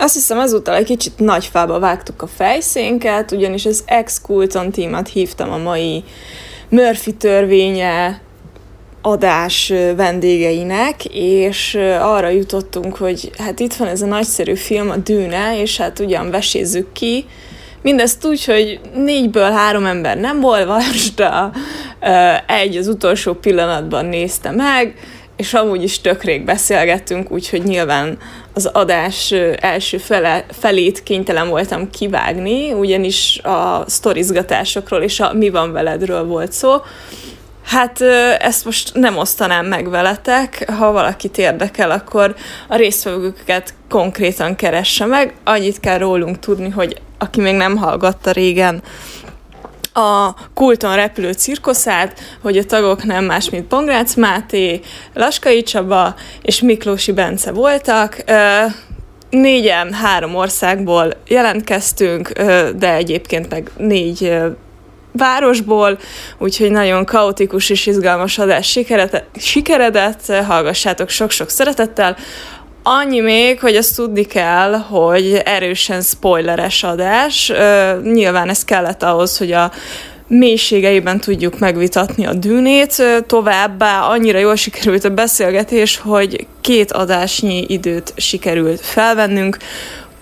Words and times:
Azt 0.00 0.14
hiszem 0.14 0.38
ezúttal 0.38 0.74
egy 0.74 0.84
kicsit 0.84 1.18
nagy 1.18 1.44
fába 1.44 1.78
vágtuk 1.78 2.22
a 2.22 2.26
fejszénket, 2.26 3.32
ugyanis 3.32 3.66
az 3.66 3.82
ex-Kulton 3.86 4.70
tímat 4.70 5.08
hívtam 5.08 5.50
a 5.52 5.56
mai 5.56 6.04
Murphy 6.68 7.12
törvénye 7.12 8.20
adás 9.02 9.72
vendégeinek, 9.96 11.04
és 11.12 11.74
arra 12.00 12.28
jutottunk, 12.28 12.96
hogy 12.96 13.30
hát 13.38 13.60
itt 13.60 13.74
van 13.74 13.88
ez 13.88 14.02
a 14.02 14.06
nagyszerű 14.06 14.54
film, 14.54 14.90
a 14.90 14.96
Dűne, 14.96 15.60
és 15.60 15.76
hát 15.76 15.98
ugyan 15.98 16.30
vesézzük 16.30 16.92
ki, 16.92 17.24
Mindezt 17.82 18.26
úgy, 18.26 18.44
hogy 18.44 18.80
négyből 18.94 19.50
három 19.50 19.84
ember 19.84 20.16
nem 20.16 20.44
olvasta, 20.44 21.52
egy 22.46 22.76
az 22.76 22.88
utolsó 22.88 23.34
pillanatban 23.34 24.06
nézte 24.06 24.50
meg, 24.50 24.94
és 25.36 25.54
amúgy 25.54 25.82
is 25.82 26.00
tökrék 26.00 26.44
beszélgettünk, 26.44 27.30
úgyhogy 27.30 27.62
nyilván 27.62 28.18
az 28.54 28.66
adás 28.66 29.34
első 29.60 29.98
fele, 29.98 30.44
felét 30.50 31.02
kénytelen 31.02 31.48
voltam 31.48 31.90
kivágni, 31.90 32.72
ugyanis 32.72 33.38
a 33.38 33.84
sztorizgatásokról 33.86 35.02
és 35.02 35.20
a 35.20 35.32
mi 35.32 35.50
van 35.50 35.72
veledről 35.72 36.24
volt 36.24 36.52
szó. 36.52 36.76
Hát 37.64 38.00
ezt 38.38 38.64
most 38.64 38.94
nem 38.94 39.16
osztanám 39.16 39.66
meg 39.66 39.90
veletek, 39.90 40.70
ha 40.78 40.92
valakit 40.92 41.38
érdekel, 41.38 41.90
akkor 41.90 42.34
a 42.68 42.76
résztvevőket 42.76 43.74
konkrétan 43.88 44.56
keresse 44.56 45.06
meg. 45.06 45.34
Annyit 45.44 45.80
kell 45.80 45.98
rólunk 45.98 46.38
tudni, 46.38 46.68
hogy 46.68 47.00
aki 47.18 47.40
még 47.40 47.54
nem 47.54 47.76
hallgatta 47.76 48.30
régen, 48.30 48.82
a 50.00 50.34
Kulton 50.54 50.94
repülő 50.94 51.32
cirkoszát, 51.32 52.20
hogy 52.42 52.56
a 52.56 52.64
tagok 52.64 53.04
nem 53.04 53.24
más, 53.24 53.50
mint 53.50 53.66
Pongrácz 53.66 54.14
Máté, 54.14 54.80
Laskai 55.14 55.62
Csaba 55.62 56.14
és 56.42 56.60
Miklósi 56.60 57.12
Bence 57.12 57.52
voltak. 57.52 58.24
Négyen 59.30 59.92
három 59.92 60.34
országból 60.34 61.12
jelentkeztünk, 61.26 62.28
de 62.76 62.94
egyébként 62.94 63.50
meg 63.50 63.70
négy 63.76 64.34
városból, 65.12 65.98
úgyhogy 66.38 66.70
nagyon 66.70 67.04
kaotikus 67.04 67.70
és 67.70 67.86
izgalmas 67.86 68.38
adás 68.38 68.78
sikeredett, 69.38 70.32
hallgassátok 70.46 71.08
sok-sok 71.08 71.48
szeretettel. 71.48 72.16
Annyi 72.82 73.20
még, 73.20 73.60
hogy 73.60 73.76
azt 73.76 73.96
tudni 73.96 74.24
kell, 74.24 74.72
hogy 74.72 75.40
erősen 75.44 76.02
spoileres 76.02 76.82
adás. 76.82 77.52
Nyilván 78.02 78.48
ez 78.48 78.64
kellett 78.64 79.02
ahhoz, 79.02 79.38
hogy 79.38 79.52
a 79.52 79.70
mélységeiben 80.26 81.20
tudjuk 81.20 81.58
megvitatni 81.58 82.26
a 82.26 82.32
dűnét. 82.32 83.02
Továbbá 83.26 84.00
annyira 84.00 84.38
jól 84.38 84.56
sikerült 84.56 85.04
a 85.04 85.10
beszélgetés, 85.10 85.98
hogy 85.98 86.46
két 86.60 86.92
adásnyi 86.92 87.64
időt 87.68 88.12
sikerült 88.16 88.80
felvennünk, 88.80 89.56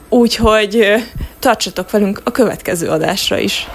úgyhogy 0.09 0.95
tartsatok 1.39 1.91
velünk 1.91 2.20
a 2.25 2.31
következő 2.31 2.89
adásra 2.89 3.39
is. 3.39 3.67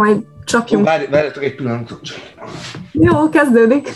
Majd 0.00 0.24
csapjunk. 0.44 0.84
Várj, 0.84 1.06
várjatok 1.06 1.42
egy 1.42 1.54
pillanatot. 1.54 2.00
Jó, 2.92 3.28
kezdődik. 3.28 3.88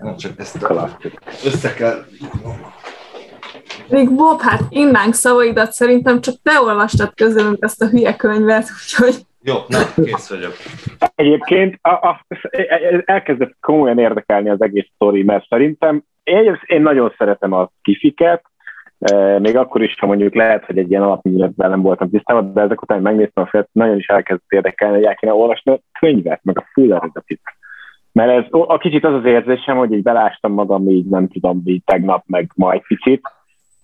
Nem 0.00 0.16
csak 0.16 0.38
ezt 0.38 0.62
a 0.62 0.96
össze 1.44 1.74
kell. 1.74 2.04
Még 3.88 4.10
Bob, 4.10 4.40
hát 4.40 4.60
innánk 4.68 5.14
szavaidat 5.14 5.72
szerintem 5.72 6.20
csak 6.20 6.34
te 6.42 6.60
olvastad 6.60 7.14
közülünk 7.14 7.56
ezt 7.60 7.82
a 7.82 7.88
hülye 7.88 8.16
könyvet, 8.16 8.68
úgyhogy... 8.82 9.14
Jó, 9.42 9.54
na, 9.68 9.78
kész 10.04 10.28
vagyok. 10.28 10.52
Egyébként 11.14 11.78
a, 11.82 11.90
a, 11.90 12.26
elkezdett 13.04 13.56
komolyan 13.60 13.98
érdekelni 13.98 14.50
az 14.50 14.62
egész 14.62 14.86
sztori, 14.94 15.22
mert 15.22 15.48
szerintem 15.48 16.02
én, 16.22 16.60
én 16.66 16.82
nagyon 16.82 17.14
szeretem 17.18 17.52
a 17.52 17.70
kifiket, 17.82 18.44
még 19.38 19.56
akkor 19.56 19.82
is, 19.82 19.94
ha 19.98 20.06
mondjuk 20.06 20.34
lehet, 20.34 20.64
hogy 20.64 20.78
egy 20.78 20.90
ilyen 20.90 21.02
alapműveletben 21.02 21.70
nem 21.70 21.82
voltam 21.82 22.10
tisztában, 22.10 22.52
de 22.52 22.60
ezek 22.60 22.82
után 22.82 23.02
megnéztem 23.02 23.44
a 23.44 23.46
filmet, 23.46 23.68
nagyon 23.72 23.96
is 23.96 24.06
elkezdett 24.06 24.50
érdekelni, 24.52 24.94
hogy 24.94 25.04
el 25.04 25.14
kéne 25.14 25.32
olvasni 25.32 25.72
a 25.72 25.80
könyvet, 25.98 26.40
meg 26.42 26.58
a 26.58 26.66
full 26.72 26.94
eredetit. 26.94 27.40
Mert 28.12 28.30
ez 28.30 28.44
a 28.50 28.78
kicsit 28.78 29.04
az 29.04 29.14
az 29.14 29.24
érzésem, 29.24 29.76
hogy 29.76 29.92
így 29.92 30.02
belástam 30.02 30.52
magam 30.52 30.88
így, 30.88 31.04
nem 31.04 31.28
tudom, 31.28 31.62
így 31.64 31.82
tegnap, 31.84 32.24
meg 32.26 32.50
majd 32.54 32.86
kicsit. 32.86 33.20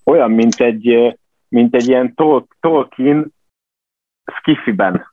Olyan, 0.04 0.30
mint 0.30 0.54
egy, 0.54 1.16
mint 1.48 1.74
egy 1.74 1.88
ilyen 1.88 2.14
Tol- 2.14 2.56
Tolkien 2.60 3.32
skifiben, 4.24 5.06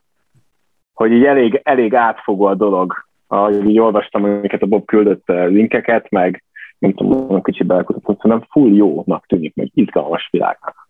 hogy 0.94 1.12
így 1.12 1.25
elég, 1.25 1.60
elég 1.63 1.95
átfogó 1.95 2.45
a 2.45 2.56
dolog. 2.56 3.07
Ahogy 3.28 3.69
így 3.69 3.80
olvastam, 3.80 4.24
amiket 4.24 4.62
a 4.62 4.66
Bob 4.66 4.86
küldött 4.86 5.28
linkeket, 5.28 6.10
meg 6.10 6.44
nem 6.80 6.94
tudom, 6.94 7.30
olyan 7.30 7.44
kicsit 7.44 7.68
belekutattam, 7.68 8.18
szerintem 8.22 8.48
full 8.52 8.74
jónak 8.74 9.26
tűnik, 9.26 9.56
meg 9.56 9.72
izgalmas 9.74 10.28
világnak. 10.31 10.90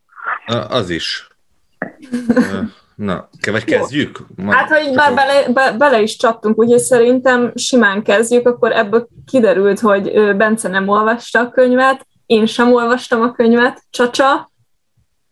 Az 0.69 0.89
is. 0.89 1.27
Na, 2.95 3.29
vagy 3.51 3.63
kezdjük? 3.63 4.25
Ma, 4.35 4.53
hát, 4.53 4.69
ha 4.69 4.81
így 4.81 4.95
már 4.95 5.13
bele, 5.13 5.51
be, 5.53 5.75
bele 5.77 6.01
is 6.01 6.15
csaptunk, 6.15 6.59
úgyhogy 6.59 6.79
szerintem 6.79 7.51
simán 7.55 8.03
kezdjük, 8.03 8.47
akkor 8.47 8.71
ebből 8.71 9.07
kiderült, 9.25 9.79
hogy 9.79 10.35
Bence 10.37 10.67
nem 10.69 10.87
olvasta 10.87 11.39
a 11.39 11.49
könyvet, 11.49 12.07
én 12.25 12.45
sem 12.45 12.73
olvastam 12.73 13.21
a 13.21 13.31
könyvet, 13.31 13.83
Csacsa. 13.89 14.51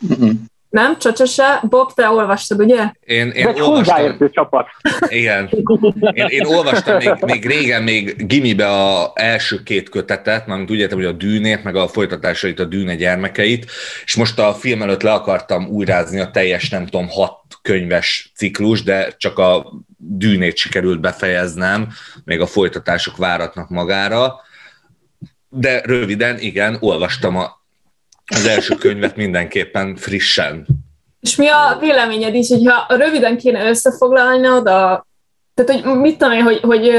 Mm-mm. 0.06 0.32
Nem? 0.70 0.98
Csacsa 0.98 1.26
se? 1.26 1.60
Bob, 1.70 1.94
te 1.94 2.10
olvastad, 2.10 2.60
ugye? 2.60 2.92
Én, 3.06 3.28
én 3.30 3.48
egy 3.48 3.62
olvastam. 3.62 4.30
csapat. 4.32 4.68
Igen. 5.08 5.50
Én, 6.12 6.26
én 6.28 6.46
olvastam 6.46 6.98
még, 6.98 7.14
még 7.26 7.46
régen, 7.46 7.84
még 7.84 8.28
gimibe 8.28 8.68
a 8.68 9.12
első 9.16 9.64
két 9.64 9.90
kötetet, 9.90 10.48
mert 10.48 10.72
úgy 10.72 10.80
értem, 10.80 10.98
hogy 10.98 11.08
a 11.08 11.12
dűnét, 11.12 11.64
meg 11.64 11.76
a 11.76 11.88
folytatásait, 11.88 12.60
a 12.60 12.66
dűne 12.66 12.96
gyermekeit, 12.96 13.72
és 14.06 14.16
most 14.16 14.40
a 14.40 14.54
film 14.54 14.82
előtt 14.82 15.02
le 15.02 15.14
akartam 15.14 15.68
újrázni 15.68 16.20
a 16.20 16.32
teljes, 16.32 16.70
nem 16.70 16.86
tudom, 16.86 17.08
hat 17.10 17.40
könyves 17.62 18.32
ciklus, 18.36 18.84
de 18.84 19.14
csak 19.18 19.40
a 19.40 19.74
dűnét 19.98 20.58
sikerült 20.58 21.00
befejeznem, 21.00 21.88
még 22.24 22.42
a 22.42 22.46
folytatások 22.46 23.18
váratnak 23.18 23.70
magára. 23.70 24.36
De 25.50 25.82
röviden, 25.86 26.40
igen, 26.40 26.78
olvastam 26.80 27.36
a 27.36 27.57
az 28.36 28.46
első 28.46 28.76
könyvet 28.76 29.16
mindenképpen 29.16 29.96
frissen. 29.96 30.66
És 31.20 31.36
mi 31.36 31.48
a 31.48 31.78
véleményed 31.80 32.36
is, 32.36 32.50
hogyha 32.50 32.86
röviden 32.88 33.38
kéne 33.38 33.70
összefoglalnod 33.70 34.68
a, 34.68 35.08
tehát 35.54 35.84
hogy 35.84 36.00
mit 36.00 36.18
tudom 36.18 36.34
én, 36.34 36.44
hogy, 36.44 36.60
hogy, 36.60 36.92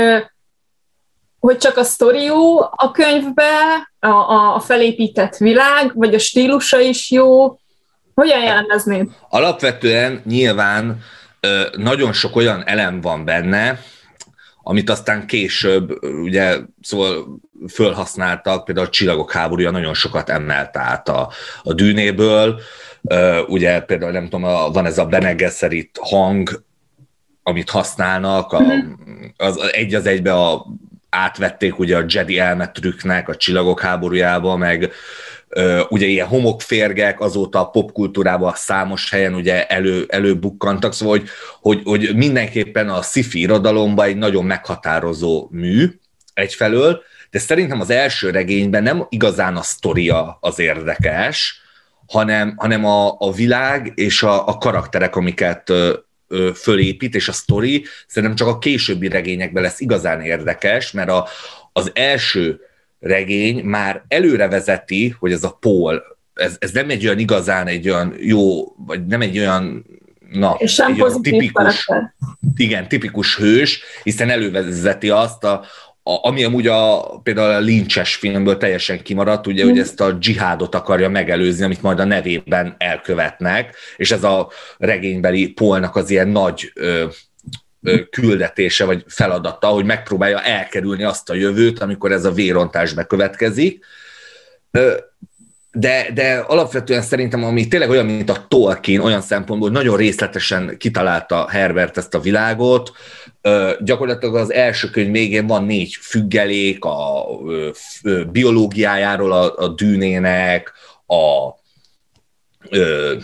hogy 1.39 1.57
csak 1.59 1.77
a 1.77 1.85
sztori 1.85 2.23
jó 2.23 2.61
a 2.61 2.91
könyvbe, 2.93 3.53
a, 3.99 4.55
a 4.55 4.61
felépített 4.61 5.37
világ, 5.37 5.93
vagy 5.95 6.15
a 6.15 6.19
stílusa 6.19 6.81
is 6.81 7.11
jó, 7.11 7.59
hogyan 8.15 8.43
jellemeznéd? 8.43 9.09
Alapvetően 9.29 10.23
nyilván 10.25 11.01
nagyon 11.77 12.13
sok 12.13 12.37
olyan 12.37 12.63
elem 12.67 13.01
van 13.01 13.25
benne, 13.25 13.81
amit 14.69 14.91
aztán 14.91 15.27
később, 15.27 16.03
ugye, 16.03 16.57
szóval 16.81 17.41
fölhasználtak, 17.69 18.65
például 18.65 18.87
a 18.87 18.91
Csillagok 18.91 19.33
háborúja 19.33 19.71
nagyon 19.71 19.95
sokat 19.95 20.29
emelt 20.29 20.77
át 20.77 21.09
a, 21.09 21.31
a 21.63 21.73
dűnéből, 21.73 22.61
ugye 23.47 23.81
például 23.81 24.13
nem 24.13 24.29
tudom, 24.29 24.73
van 24.73 24.87
ez 24.87 24.99
a 24.99 25.07
Bene 25.07 25.35
Gesserit 25.35 25.99
hang, 26.01 26.65
amit 27.43 27.71
használnak, 27.71 28.53
a, 28.53 28.61
mhm. 28.61 28.79
az 29.37 29.71
egy 29.73 29.95
az 29.95 30.07
egybe 30.07 30.33
a, 30.33 30.67
átvették 31.11 31.79
ugye 31.79 31.97
a 31.97 32.05
Jedi 32.07 32.39
elmetrüknek 32.39 33.29
a 33.29 33.37
Csillagok 33.37 33.81
háborújába, 33.81 34.57
meg 34.57 34.93
ugye 35.89 36.07
ilyen 36.07 36.27
homokférgek 36.27 37.21
azóta 37.21 37.61
a 37.61 37.71
popkultúrában 37.71 38.53
számos 38.57 39.11
helyen 39.11 39.35
ugye 39.35 39.67
elő, 39.67 40.05
előbukkantak, 40.09 40.95
szóval 40.95 41.19
hogy, 41.19 41.29
hogy, 41.61 41.81
hogy 41.85 42.17
mindenképpen 42.17 42.89
a 42.89 43.03
sci-fi 43.03 43.41
irodalomban 43.41 44.07
egy 44.07 44.17
nagyon 44.17 44.45
meghatározó 44.45 45.49
mű 45.51 45.89
egyfelől, 46.35 47.03
de 47.31 47.39
szerintem 47.39 47.81
az 47.81 47.91
első 47.91 48.31
regényben 48.31 48.83
nem 48.83 49.07
igazán 49.09 49.57
a 49.57 49.63
sztoria 49.63 50.39
az 50.41 50.59
érdekes, 50.59 51.61
hanem, 52.07 52.55
hanem 52.57 52.85
a, 52.85 53.17
a 53.19 53.33
világ 53.33 53.93
és 53.95 54.23
a, 54.23 54.49
a 54.49 54.59
karakterek, 54.59 55.17
amiket 55.17 55.71
ö, 55.71 55.93
ö, 56.29 56.51
fölépít, 56.55 57.15
és 57.15 57.29
a 57.29 57.33
sztori 57.33 57.85
szerintem 58.07 58.37
csak 58.37 58.49
a 58.49 58.59
későbbi 58.59 59.09
regényekben 59.09 59.63
lesz 59.63 59.81
igazán 59.81 60.21
érdekes, 60.21 60.91
mert 60.93 61.11
a, 61.11 61.29
az 61.73 61.91
első 61.95 62.61
regény 63.01 63.65
már 63.65 64.05
előre 64.09 64.49
vezeti, 64.49 65.15
hogy 65.19 65.33
ez 65.33 65.45
a 65.45 65.57
pól, 65.61 66.03
ez, 66.35 66.57
ez 66.59 66.71
nem 66.71 66.91
egy 66.91 67.07
olyan 67.07 67.19
igazán 67.19 67.67
egy 67.67 67.89
olyan 67.89 68.15
jó, 68.19 68.65
vagy 68.77 69.07
nem 69.07 69.21
egy 69.21 69.39
olyan 69.39 69.85
na, 70.31 70.57
és 70.59 70.79
egy 70.79 71.01
olyan 71.01 71.23
tipikus, 71.23 71.85
karakter. 71.85 72.15
igen, 72.57 72.89
tipikus 72.89 73.37
hős, 73.37 73.83
hiszen 74.03 74.31
elővezeti 74.31 75.11
azt, 75.11 75.45
a, 75.45 75.65
a, 76.03 76.29
ami 76.29 76.45
amúgy 76.45 76.67
a, 76.67 77.01
például 77.23 77.55
a 77.55 77.59
lincses 77.59 78.15
filmből 78.15 78.57
teljesen 78.57 79.03
kimaradt, 79.03 79.47
ugye, 79.47 79.65
mm. 79.65 79.69
hogy 79.69 79.79
ezt 79.79 80.01
a 80.01 80.13
dzsihádot 80.13 80.75
akarja 80.75 81.09
megelőzni, 81.09 81.65
amit 81.65 81.83
majd 81.83 82.01
a 82.01 82.05
nevében 82.05 82.75
elkövetnek, 82.79 83.77
és 83.97 84.11
ez 84.11 84.25
a 84.25 84.51
regénybeli 84.79 85.49
polnak 85.49 85.97
az 85.97 86.11
ilyen 86.11 86.29
nagy 86.29 86.73
ö, 86.75 87.07
küldetése 88.11 88.85
vagy 88.85 89.05
feladata, 89.07 89.67
hogy 89.67 89.85
megpróbálja 89.85 90.43
elkerülni 90.43 91.03
azt 91.03 91.31
a 91.31 91.35
jövőt, 91.35 91.79
amikor 91.79 92.13
ez 92.13 92.25
a 92.25 92.33
vérontás 92.33 92.93
bekövetkezik. 92.93 93.85
De, 95.73 96.11
de 96.15 96.45
alapvetően 96.47 97.03
szerintem, 97.03 97.45
ami 97.45 97.69
tényleg 97.69 97.91
olyan, 97.91 98.07
mint 98.07 98.31
a 98.31 98.47
Tolkien, 98.49 99.01
olyan 99.01 99.21
szempontból 99.21 99.71
nagyon 99.71 99.97
részletesen 99.97 100.77
kitalálta 100.79 101.49
Herbert 101.49 101.97
ezt 101.97 102.15
a 102.15 102.21
világot, 102.21 102.93
gyakorlatilag 103.81 104.37
az 104.37 104.53
első 104.53 104.91
könyv 104.91 105.13
végén 105.13 105.47
van 105.47 105.65
négy 105.65 105.99
függelék 106.01 106.85
a 106.85 107.27
biológiájáról 108.31 109.33
a, 109.33 109.55
a 109.57 109.69
dűnének, 109.69 110.73
a 111.07 111.58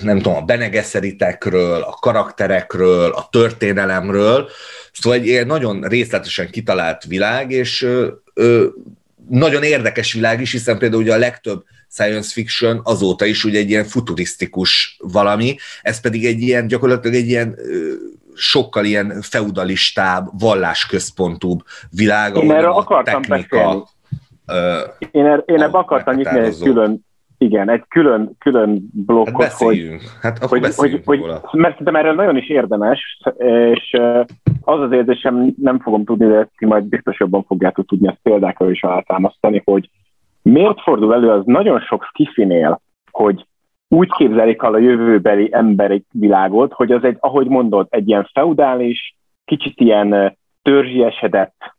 nem 0.02 0.16
tudom, 0.16 0.36
a 0.36 0.42
benegeszeritekről, 0.42 1.82
a 1.82 1.96
karakterekről, 2.00 3.10
a 3.10 3.28
történelemről, 3.30 4.48
szóval 4.92 5.18
egy 5.18 5.26
ilyen 5.26 5.46
nagyon 5.46 5.80
részletesen 5.82 6.50
kitalált 6.50 7.04
világ, 7.04 7.50
és 7.50 7.88
nagyon 9.28 9.62
érdekes 9.62 10.12
világ 10.12 10.40
is, 10.40 10.52
hiszen 10.52 10.78
például 10.78 11.02
ugye 11.02 11.14
a 11.14 11.18
legtöbb 11.18 11.64
science 11.88 12.32
fiction 12.32 12.80
azóta 12.84 13.24
is 13.24 13.44
ugye 13.44 13.58
egy 13.58 13.70
ilyen 13.70 13.84
futurisztikus 13.84 14.96
valami, 14.98 15.56
ez 15.82 16.00
pedig 16.00 16.26
egy 16.26 16.40
ilyen, 16.40 16.66
gyakorlatilag 16.66 17.16
egy 17.16 17.28
ilyen 17.28 17.58
sokkal 18.34 18.84
ilyen 18.84 19.20
feudalistább, 19.22 20.28
vallásközpontúbb 20.38 21.62
világ, 21.90 22.36
Én 22.36 22.50
erről 22.50 22.72
akartam 22.72 23.22
technika, 23.22 23.56
beszélni. 23.56 23.82
Én, 25.10 25.24
er, 25.24 25.42
én 25.46 25.62
ebbe 25.62 25.78
akartam 25.78 26.14
nyitni 26.14 26.38
egy 26.38 26.58
külön 26.58 27.04
igen, 27.44 27.70
egy 27.70 27.84
külön, 27.88 28.36
külön 28.38 28.90
blokkot, 28.92 29.42
hát 29.42 29.52
hogy, 29.52 29.96
hát 30.22 30.42
akkor 30.42 30.58
hogy, 30.58 30.74
hogy, 30.74 31.02
hogy, 31.04 31.20
mert 31.52 31.72
szerintem 31.72 31.96
erről 31.96 32.14
nagyon 32.14 32.36
is 32.36 32.48
érdemes, 32.48 33.18
és 33.72 33.96
az 34.60 34.80
az 34.80 34.92
érzésem, 34.92 35.54
nem 35.56 35.80
fogom 35.80 36.04
tudni, 36.04 36.26
de 36.26 36.48
ti 36.56 36.66
majd 36.66 36.84
biztos 36.84 37.18
jobban 37.18 37.42
fogjátok 37.42 37.86
tudni 37.86 38.08
ezt 38.08 38.20
példákkal 38.22 38.70
is 38.70 38.82
alátámasztani, 38.82 39.62
hogy 39.64 39.90
miért 40.42 40.80
fordul 40.80 41.14
elő 41.14 41.30
az 41.30 41.42
nagyon 41.44 41.80
sok 41.80 42.04
skifinél, 42.04 42.80
hogy 43.10 43.46
úgy 43.88 44.10
képzelik 44.16 44.62
el 44.62 44.74
a 44.74 44.78
jövőbeli 44.78 45.48
emberi 45.52 46.04
világot, 46.10 46.72
hogy 46.72 46.92
az 46.92 47.04
egy, 47.04 47.16
ahogy 47.20 47.46
mondod, 47.46 47.86
egy 47.90 48.08
ilyen 48.08 48.28
feudális, 48.32 49.16
kicsit 49.44 49.80
ilyen 49.80 50.36
törzsiesedett 50.62 51.73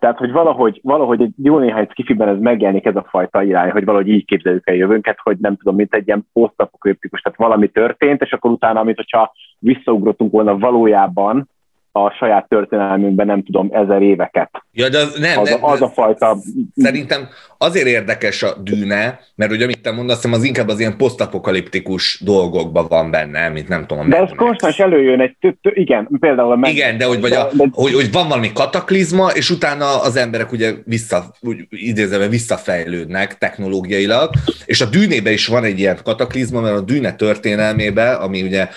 tehát, 0.00 0.18
hogy 0.18 0.32
valahogy, 0.32 0.80
valahogy 0.82 1.22
egy 1.22 1.32
jó 1.42 1.58
néhány 1.58 1.86
skifiben 1.90 2.28
ez 2.28 2.38
megjelenik 2.38 2.84
ez 2.86 2.96
a 2.96 3.06
fajta 3.08 3.42
irány, 3.42 3.70
hogy 3.70 3.84
valahogy 3.84 4.08
így 4.08 4.24
képzeljük 4.24 4.68
el 4.68 4.74
jövőnket, 4.74 5.18
hogy 5.22 5.36
nem 5.38 5.56
tudom, 5.56 5.74
mint 5.74 5.94
egy 5.94 6.06
ilyen 6.06 6.26
posztapokriptikus, 6.32 7.20
tehát 7.20 7.38
valami 7.38 7.68
történt, 7.68 8.22
és 8.22 8.32
akkor 8.32 8.50
utána, 8.50 8.80
amit 8.80 8.96
hogyha 8.96 9.32
visszaugrottunk 9.58 10.32
volna 10.32 10.58
valójában, 10.58 11.48
a 11.92 12.10
saját 12.10 12.48
történelmünkben 12.48 13.26
nem 13.26 13.42
tudom, 13.42 13.68
ezer 13.72 14.02
éveket. 14.02 14.50
Ja, 14.72 14.88
de 14.88 14.98
az, 14.98 15.18
nem, 15.18 15.38
az, 15.38 15.50
nem, 15.50 15.64
az 15.64 15.82
a 15.82 15.88
fajta... 15.88 16.36
Szerintem 16.76 17.28
azért 17.58 17.86
érdekes 17.86 18.42
a 18.42 18.54
dűne, 18.62 19.20
mert 19.34 19.52
ugye 19.52 19.64
amit 19.64 19.82
te 19.82 19.92
mondasz, 19.92 20.24
az 20.24 20.44
inkább 20.44 20.68
az 20.68 20.80
ilyen 20.80 20.96
posztapokaliptikus 20.96 22.20
dolgokban 22.24 22.86
van 22.88 23.10
benne, 23.10 23.48
mint 23.48 23.68
nem 23.68 23.86
tudom. 23.86 24.08
De 24.08 24.16
ez 24.16 24.30
konstans 24.36 24.78
előjön 24.78 25.20
egy, 25.20 25.36
igen, 25.62 26.08
például 26.20 26.52
a 26.52 26.56
meg... 26.56 26.72
Igen, 26.72 26.98
de 26.98 27.04
hogy, 27.04 27.20
vagy 27.20 27.32
a, 27.32 27.48
de... 27.52 27.64
hogy, 27.72 27.94
hogy, 27.94 28.12
van 28.12 28.28
valami 28.28 28.52
kataklizma, 28.52 29.30
és 29.30 29.50
utána 29.50 30.02
az 30.02 30.16
emberek 30.16 30.52
ugye 30.52 30.72
vissza, 30.84 31.24
úgy 31.40 31.66
idézve 31.70 32.28
visszafejlődnek 32.28 33.38
technológiailag, 33.38 34.30
és 34.66 34.80
a 34.80 34.86
dűnében 34.86 35.32
is 35.32 35.46
van 35.46 35.64
egy 35.64 35.78
ilyen 35.78 35.98
kataklizma, 36.04 36.60
mert 36.60 36.76
a 36.76 36.80
dűne 36.80 37.14
történelmébe, 37.14 38.12
ami 38.12 38.42
ugye 38.42 38.68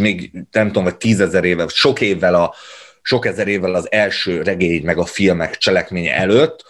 még 0.00 0.30
nem 0.50 0.66
tudom, 0.66 0.84
vagy 0.84 0.96
tízezer 0.96 1.44
éve, 1.44 1.66
sok 1.68 2.00
évvel 2.00 2.34
a, 2.34 2.54
sok 3.02 3.26
ezer 3.26 3.48
évvel 3.48 3.74
az 3.74 3.92
első 3.92 4.42
regény 4.42 4.84
meg 4.84 4.98
a 4.98 5.04
filmek 5.04 5.56
cselekménye 5.56 6.14
előtt, 6.14 6.64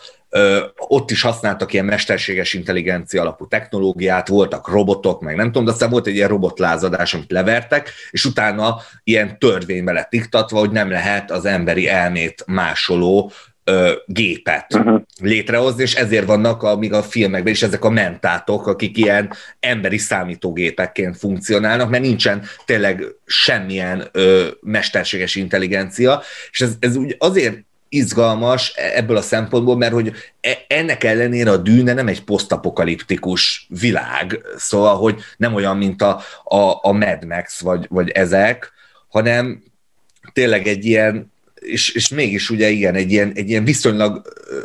ott 0.76 1.10
is 1.10 1.22
használtak 1.22 1.72
ilyen 1.72 1.84
mesterséges 1.84 2.54
intelligencia 2.54 3.20
alapú 3.20 3.48
technológiát, 3.48 4.28
voltak 4.28 4.68
robotok, 4.68 5.20
meg 5.20 5.36
nem 5.36 5.46
tudom, 5.46 5.64
de 5.64 5.70
aztán 5.70 5.90
volt 5.90 6.06
egy 6.06 6.14
ilyen 6.14 6.28
robotlázadás, 6.28 7.14
amit 7.14 7.30
levertek, 7.30 7.90
és 8.10 8.24
utána 8.24 8.80
ilyen 9.04 9.38
törvénybe 9.38 9.92
lett 9.92 10.12
iktatva, 10.12 10.58
hogy 10.58 10.70
nem 10.70 10.90
lehet 10.90 11.30
az 11.30 11.44
emberi 11.44 11.88
elmét 11.88 12.44
másoló 12.46 13.32
ö, 13.70 13.92
gépet 14.06 14.74
uh-huh. 14.74 15.00
létrehozni, 15.20 15.82
és 15.82 15.94
ezért 15.94 16.26
vannak 16.26 16.62
a, 16.62 16.76
még 16.76 16.92
a 16.92 17.02
filmekben 17.02 17.52
is 17.52 17.62
ezek 17.62 17.84
a 17.84 17.90
mentátok, 17.90 18.66
akik 18.66 18.96
ilyen 18.96 19.32
emberi 19.60 19.98
számítógépekként 19.98 21.16
funkcionálnak, 21.16 21.90
mert 21.90 22.02
nincsen 22.02 22.42
tényleg 22.64 23.04
semmilyen 23.24 24.08
ö, 24.12 24.46
mesterséges 24.60 25.34
intelligencia, 25.34 26.22
és 26.50 26.60
ez, 26.60 26.76
ez 26.80 26.96
úgy 26.96 27.16
azért 27.18 27.64
izgalmas 27.88 28.72
ebből 28.74 29.16
a 29.16 29.22
szempontból, 29.22 29.76
mert 29.76 29.92
hogy 29.92 30.12
e, 30.40 30.64
ennek 30.68 31.04
ellenére 31.04 31.50
a 31.50 31.56
dűne 31.56 31.92
nem 31.92 32.08
egy 32.08 32.24
posztapokaliptikus 32.24 33.66
világ, 33.80 34.40
szóval, 34.56 34.96
hogy 34.96 35.20
nem 35.36 35.54
olyan, 35.54 35.76
mint 35.76 36.02
a, 36.02 36.20
a, 36.44 36.78
a 36.82 36.92
Mad 36.92 37.24
Max 37.24 37.60
vagy, 37.60 37.86
vagy 37.88 38.10
ezek, 38.10 38.72
hanem 39.08 39.62
tényleg 40.32 40.66
egy 40.66 40.84
ilyen 40.84 41.34
és, 41.66 41.88
és 41.88 42.08
mégis 42.08 42.50
ugye 42.50 42.68
igen, 42.68 42.94
egy 42.94 43.12
ilyen, 43.12 43.32
egy 43.34 43.48
ilyen 43.48 43.64
viszonylag, 43.64 44.22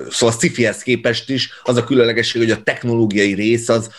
szóval 0.09 0.35
a 0.35 0.39
sci 0.39 0.83
képest 0.83 1.29
is 1.29 1.49
az 1.63 1.77
a 1.77 1.83
különlegesség, 1.83 2.41
hogy 2.41 2.51
a 2.51 2.63
technológiai 2.63 3.33
rész 3.33 3.69
az, 3.69 3.89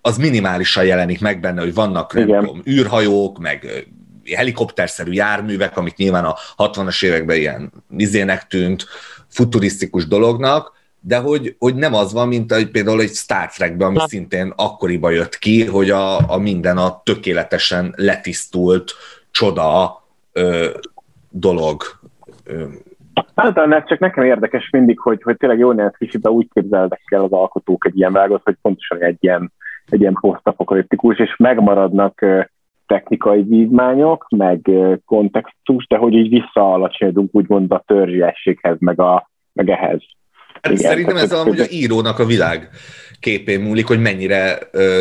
az 0.00 0.16
minimálisan 0.16 0.84
jelenik 0.84 1.20
meg 1.20 1.40
benne, 1.40 1.60
hogy 1.60 1.74
vannak 1.74 2.12
nem 2.12 2.26
tudom, 2.26 2.62
űrhajók, 2.66 3.38
meg 3.38 3.86
helikopterszerű 4.34 5.12
járművek, 5.12 5.76
amik 5.76 5.96
nyilván 5.96 6.24
a 6.24 6.36
60-as 6.56 7.04
években 7.04 7.36
ilyen 7.36 7.72
izének 7.96 8.46
tűnt, 8.46 8.86
futurisztikus 9.28 10.06
dolognak, 10.06 10.76
de 11.00 11.16
hogy, 11.16 11.54
hogy 11.58 11.74
nem 11.74 11.94
az 11.94 12.12
van, 12.12 12.28
mint 12.28 12.52
egy, 12.52 12.70
például 12.70 13.00
egy 13.00 13.14
Star 13.14 13.52
Trekben, 13.52 13.88
ami 13.88 13.98
szintén 14.06 14.52
akkoriban 14.56 15.12
jött 15.12 15.38
ki, 15.38 15.64
hogy 15.64 15.90
a, 15.90 16.30
a 16.32 16.38
minden 16.38 16.78
a 16.78 17.00
tökéletesen 17.04 17.94
letisztult 17.96 18.92
csoda 19.30 20.02
ö, 20.32 20.68
dolog 21.30 21.97
Ez 23.34 23.84
csak 23.86 23.98
nekem 23.98 24.24
érdekes 24.24 24.70
mindig, 24.70 24.98
hogy, 24.98 25.22
hogy 25.22 25.36
tényleg 25.36 25.58
jó 25.58 25.72
néz 25.72 25.92
kicsit, 25.98 26.28
úgy 26.28 26.48
képzelnek 26.52 27.00
el 27.04 27.24
az 27.24 27.32
alkotók 27.32 27.86
egy 27.86 27.96
ilyen 27.96 28.12
vágot, 28.12 28.40
hogy 28.44 28.56
pontosan 28.62 29.02
egy 29.02 29.16
ilyen, 29.20 29.52
egy 29.88 30.00
ilyen 30.00 30.18
posztapokaliptikus, 30.20 31.18
és 31.18 31.36
megmaradnak 31.36 32.24
technikai 32.86 33.42
vívmányok, 33.42 34.26
meg 34.28 34.70
kontextus, 35.04 35.86
de 35.86 35.96
hogy 35.96 36.12
így 36.12 36.28
visszaalacsonyodunk 36.28 37.34
úgymond 37.34 37.72
a 37.72 37.82
törzsiességhez, 37.86 38.76
meg, 38.78 39.00
a, 39.00 39.30
meg 39.52 39.68
ehhez. 39.68 40.02
Hát 40.62 40.72
Igen, 40.72 40.90
szerintem 40.90 41.16
ez 41.16 41.32
a, 41.32 41.42
hogy 41.42 41.60
a 41.60 41.64
írónak 41.70 42.18
a 42.18 42.24
világ 42.24 42.68
képén 43.20 43.60
múlik, 43.60 43.86
hogy 43.86 44.00
mennyire, 44.00 44.58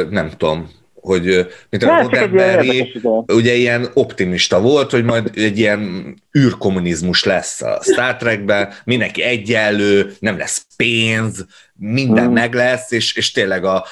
nem 0.09 0.29
tudom, 0.37 0.67
hogy 1.07 1.47
mint 1.69 1.83
a 1.83 2.01
Roddenberry 2.01 3.01
ugye 3.27 3.53
ilyen 3.53 3.89
optimista 3.93 4.61
volt, 4.61 4.91
hogy 4.91 5.03
majd 5.03 5.31
egy 5.35 5.59
ilyen 5.59 6.15
űrkommunizmus 6.37 7.23
lesz 7.23 7.61
a 7.61 7.79
Star 7.81 8.15
Trekben, 8.15 8.73
mindenki 8.83 9.23
egyenlő, 9.23 10.13
nem 10.19 10.37
lesz 10.37 10.65
pénz, 10.75 11.45
minden 11.73 12.29
mm. 12.29 12.33
meg 12.33 12.53
lesz, 12.53 12.91
és, 12.91 13.15
és 13.15 13.31
tényleg 13.31 13.65
a, 13.65 13.85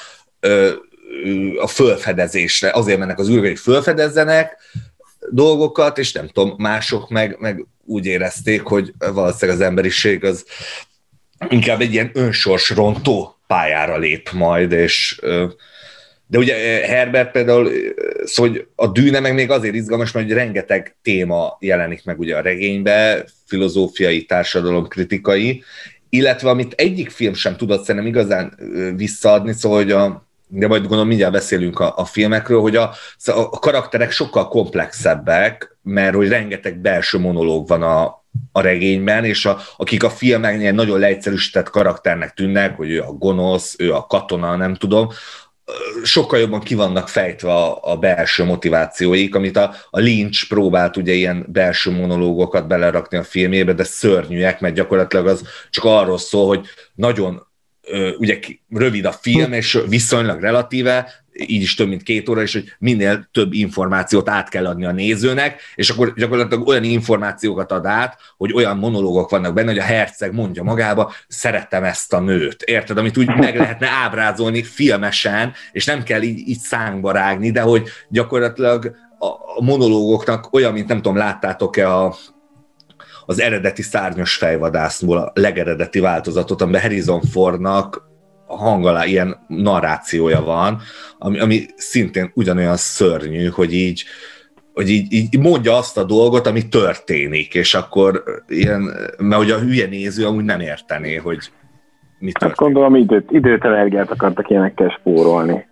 a 1.60 1.66
fölfedezésre, 1.66 2.70
azért 2.70 2.98
mennek 2.98 3.18
az 3.18 3.28
űrbe, 3.28 3.48
hogy 3.48 3.58
fölfedezzenek 3.58 4.56
dolgokat, 5.30 5.98
és 5.98 6.12
nem 6.12 6.28
tudom, 6.28 6.54
mások 6.58 7.08
meg, 7.08 7.36
meg 7.38 7.66
úgy 7.84 8.06
érezték, 8.06 8.62
hogy 8.62 8.92
valószínűleg 8.98 9.60
az 9.60 9.66
emberiség 9.66 10.24
az 10.24 10.44
inkább 11.48 11.80
egy 11.80 11.92
ilyen 11.92 12.10
önsorsrontó 12.14 13.36
pályára 13.46 13.96
lép 13.96 14.30
majd, 14.32 14.72
és 14.72 15.20
de 16.26 16.38
ugye 16.38 16.54
eh, 16.54 16.88
Herbert 16.88 17.30
például, 17.30 17.68
eh, 17.68 17.74
szóval 18.24 18.50
hogy 18.50 18.66
a 18.74 18.86
dűne 18.86 19.20
meg 19.20 19.34
még 19.34 19.50
azért 19.50 19.74
izgalmas, 19.74 20.12
mert 20.12 20.30
rengeteg 20.30 20.96
téma 21.02 21.56
jelenik 21.60 22.04
meg 22.04 22.18
ugye 22.18 22.36
a 22.36 22.40
regénybe, 22.40 23.24
filozófiai, 23.46 24.24
társadalom, 24.24 24.88
kritikai, 24.88 25.62
illetve 26.08 26.50
amit 26.50 26.72
egyik 26.72 27.10
film 27.10 27.34
sem 27.34 27.56
tudott 27.56 27.84
szerintem 27.84 28.10
igazán 28.10 28.58
eh, 28.58 28.96
visszaadni, 28.96 29.52
szóval 29.52 29.78
hogy 29.78 29.90
a, 29.90 30.26
de 30.48 30.66
majd 30.66 30.82
gondolom 30.82 31.06
mindjárt 31.06 31.32
beszélünk 31.32 31.80
a, 31.80 31.92
a 31.96 32.04
filmekről, 32.04 32.60
hogy 32.60 32.76
a, 32.76 32.94
szóval 33.16 33.48
a 33.52 33.58
karakterek 33.58 34.10
sokkal 34.10 34.48
komplexebbek, 34.48 35.76
mert 35.82 36.14
hogy 36.14 36.28
rengeteg 36.28 36.78
belső 36.78 37.18
monológ 37.18 37.68
van 37.68 37.82
a, 37.82 38.24
a 38.52 38.60
regényben, 38.60 39.24
és 39.24 39.46
a, 39.46 39.58
akik 39.76 40.04
a 40.04 40.10
filmeknél 40.10 40.72
nagyon 40.72 40.98
leegyszerűsített 40.98 41.70
karakternek 41.70 42.34
tűnnek, 42.34 42.76
hogy 42.76 42.90
ő 42.90 43.00
a 43.02 43.12
gonosz, 43.12 43.74
ő 43.78 43.94
a 43.94 44.06
katona, 44.06 44.56
nem 44.56 44.74
tudom, 44.74 45.08
sokkal 46.02 46.38
jobban 46.38 46.60
kivannak 46.60 47.08
fejtve 47.08 47.52
a, 47.52 47.78
a 47.82 47.96
belső 47.96 48.44
motivációik, 48.44 49.34
amit 49.34 49.56
a, 49.56 49.74
a 49.90 49.98
Lynch 49.98 50.48
próbált 50.48 50.96
ugye 50.96 51.12
ilyen 51.12 51.46
belső 51.48 51.90
monológokat 51.90 52.66
belerakni 52.66 53.18
a 53.18 53.22
filmébe, 53.22 53.72
de 53.72 53.84
szörnyűek, 53.84 54.60
mert 54.60 54.74
gyakorlatilag 54.74 55.26
az 55.26 55.42
csak 55.70 55.84
arról 55.84 56.18
szól, 56.18 56.46
hogy 56.46 56.66
nagyon 56.94 57.46
ugye 58.18 58.38
rövid 58.68 59.04
a 59.04 59.12
film, 59.12 59.52
és 59.52 59.78
viszonylag 59.88 60.40
relatíve, 60.40 61.24
így 61.46 61.62
is 61.62 61.74
több 61.74 61.88
mint 61.88 62.02
két 62.02 62.28
óra, 62.28 62.42
és 62.42 62.52
hogy 62.52 62.64
minél 62.78 63.28
több 63.32 63.52
információt 63.52 64.28
át 64.28 64.48
kell 64.48 64.66
adni 64.66 64.84
a 64.84 64.92
nézőnek, 64.92 65.60
és 65.74 65.90
akkor 65.90 66.14
gyakorlatilag 66.14 66.68
olyan 66.68 66.84
információkat 66.84 67.72
ad 67.72 67.86
át, 67.86 68.18
hogy 68.36 68.52
olyan 68.54 68.78
monológok 68.78 69.30
vannak 69.30 69.54
benne, 69.54 69.68
hogy 69.68 69.78
a 69.78 69.82
herceg 69.82 70.32
mondja 70.32 70.62
magába, 70.62 71.12
szeretem 71.28 71.84
ezt 71.84 72.12
a 72.12 72.20
nőt. 72.20 72.62
Érted? 72.62 72.98
Amit 72.98 73.16
úgy 73.16 73.26
meg 73.26 73.56
lehetne 73.56 73.88
ábrázolni 73.88 74.62
filmesen, 74.62 75.52
és 75.72 75.84
nem 75.84 76.02
kell 76.02 76.22
így, 76.22 76.48
így 76.48 76.58
szánkba 76.58 77.12
rágni, 77.12 77.50
de 77.50 77.60
hogy 77.60 77.88
gyakorlatilag 78.08 78.96
a 79.56 79.62
monológoknak 79.62 80.52
olyan, 80.52 80.72
mint 80.72 80.88
nem 80.88 80.96
tudom, 80.96 81.16
láttátok-e 81.16 81.94
a 81.94 82.14
az 83.28 83.40
eredeti 83.40 83.82
szárnyos 83.82 84.34
fejvadászból 84.34 85.18
a 85.18 85.30
legeredeti 85.34 86.00
változatot, 86.00 86.62
amiben 86.62 86.80
Harrison 86.80 87.20
Fordnak 87.20 88.02
hangalá, 88.46 89.04
ilyen 89.04 89.36
narrációja 89.46 90.42
van, 90.42 90.80
ami, 91.18 91.38
ami 91.38 91.60
szintén 91.76 92.30
ugyanolyan 92.34 92.76
szörnyű, 92.76 93.46
hogy 93.46 93.72
így, 93.72 94.04
hogy 94.74 94.90
így, 94.90 95.12
így 95.12 95.38
mondja 95.38 95.76
azt 95.76 95.98
a 95.98 96.04
dolgot, 96.04 96.46
ami 96.46 96.68
történik, 96.68 97.54
és 97.54 97.74
akkor 97.74 98.22
ilyen, 98.48 98.90
mert 99.18 99.40
hogy 99.40 99.50
a 99.50 99.58
hülye 99.58 99.86
néző 99.86 100.26
amúgy 100.26 100.44
nem 100.44 100.60
értené, 100.60 101.14
hogy 101.14 101.38
mi 102.18 102.32
történik. 102.32 102.56
Hát 102.56 102.56
gondolom 102.56 102.94
időt, 102.94 103.30
időt 103.30 103.64
energiát 103.64 104.10
akartak 104.10 104.50
ilyenekkel 104.50 104.96
spórolni. 104.98 105.66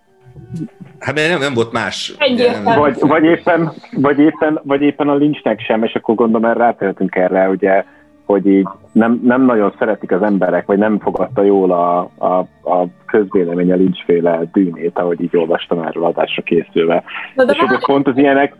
Hát 0.99 1.15
nem, 1.15 1.39
nem 1.39 1.55
volt 1.55 1.73
más. 1.73 2.15
Vagy, 2.65 2.99
vagy, 3.01 3.25
éppen, 3.25 3.73
vagy, 3.93 4.19
éppen, 4.19 4.61
vagy 4.63 4.83
éppen 4.83 5.09
a 5.09 5.15
lincsnek 5.15 5.61
sem, 5.61 5.83
és 5.83 5.95
akkor 5.95 6.15
gondolom 6.15 6.51
erre 6.51 6.65
rátérhetünk 6.65 7.15
erre, 7.15 7.49
ugye, 7.49 7.85
hogy 8.27 8.47
így 8.47 8.69
nem, 8.93 9.21
nem 9.25 9.43
nagyon 9.43 9.75
szeretik 9.79 10.13
az 10.13 10.23
emberek, 10.23 10.67
vagy 10.67 10.79
nem 10.79 10.99
fogadta 10.99 11.43
jól 11.43 11.73
a, 11.73 11.99
a, 12.19 12.39
a 12.71 12.87
közvélemény 13.07 13.73
a 13.73 13.77
lincsféle 13.77 14.41
dűnét, 14.53 14.99
ahogy 14.99 15.21
így 15.21 15.37
olvastam 15.37 15.83
erről 15.83 16.05
adásra 16.05 16.43
készülve. 16.43 17.03
De 17.37 17.45
és 17.53 17.59
hogy 17.59 17.85
pont 17.87 18.07
az 18.07 18.17
ilyenek, 18.17 18.57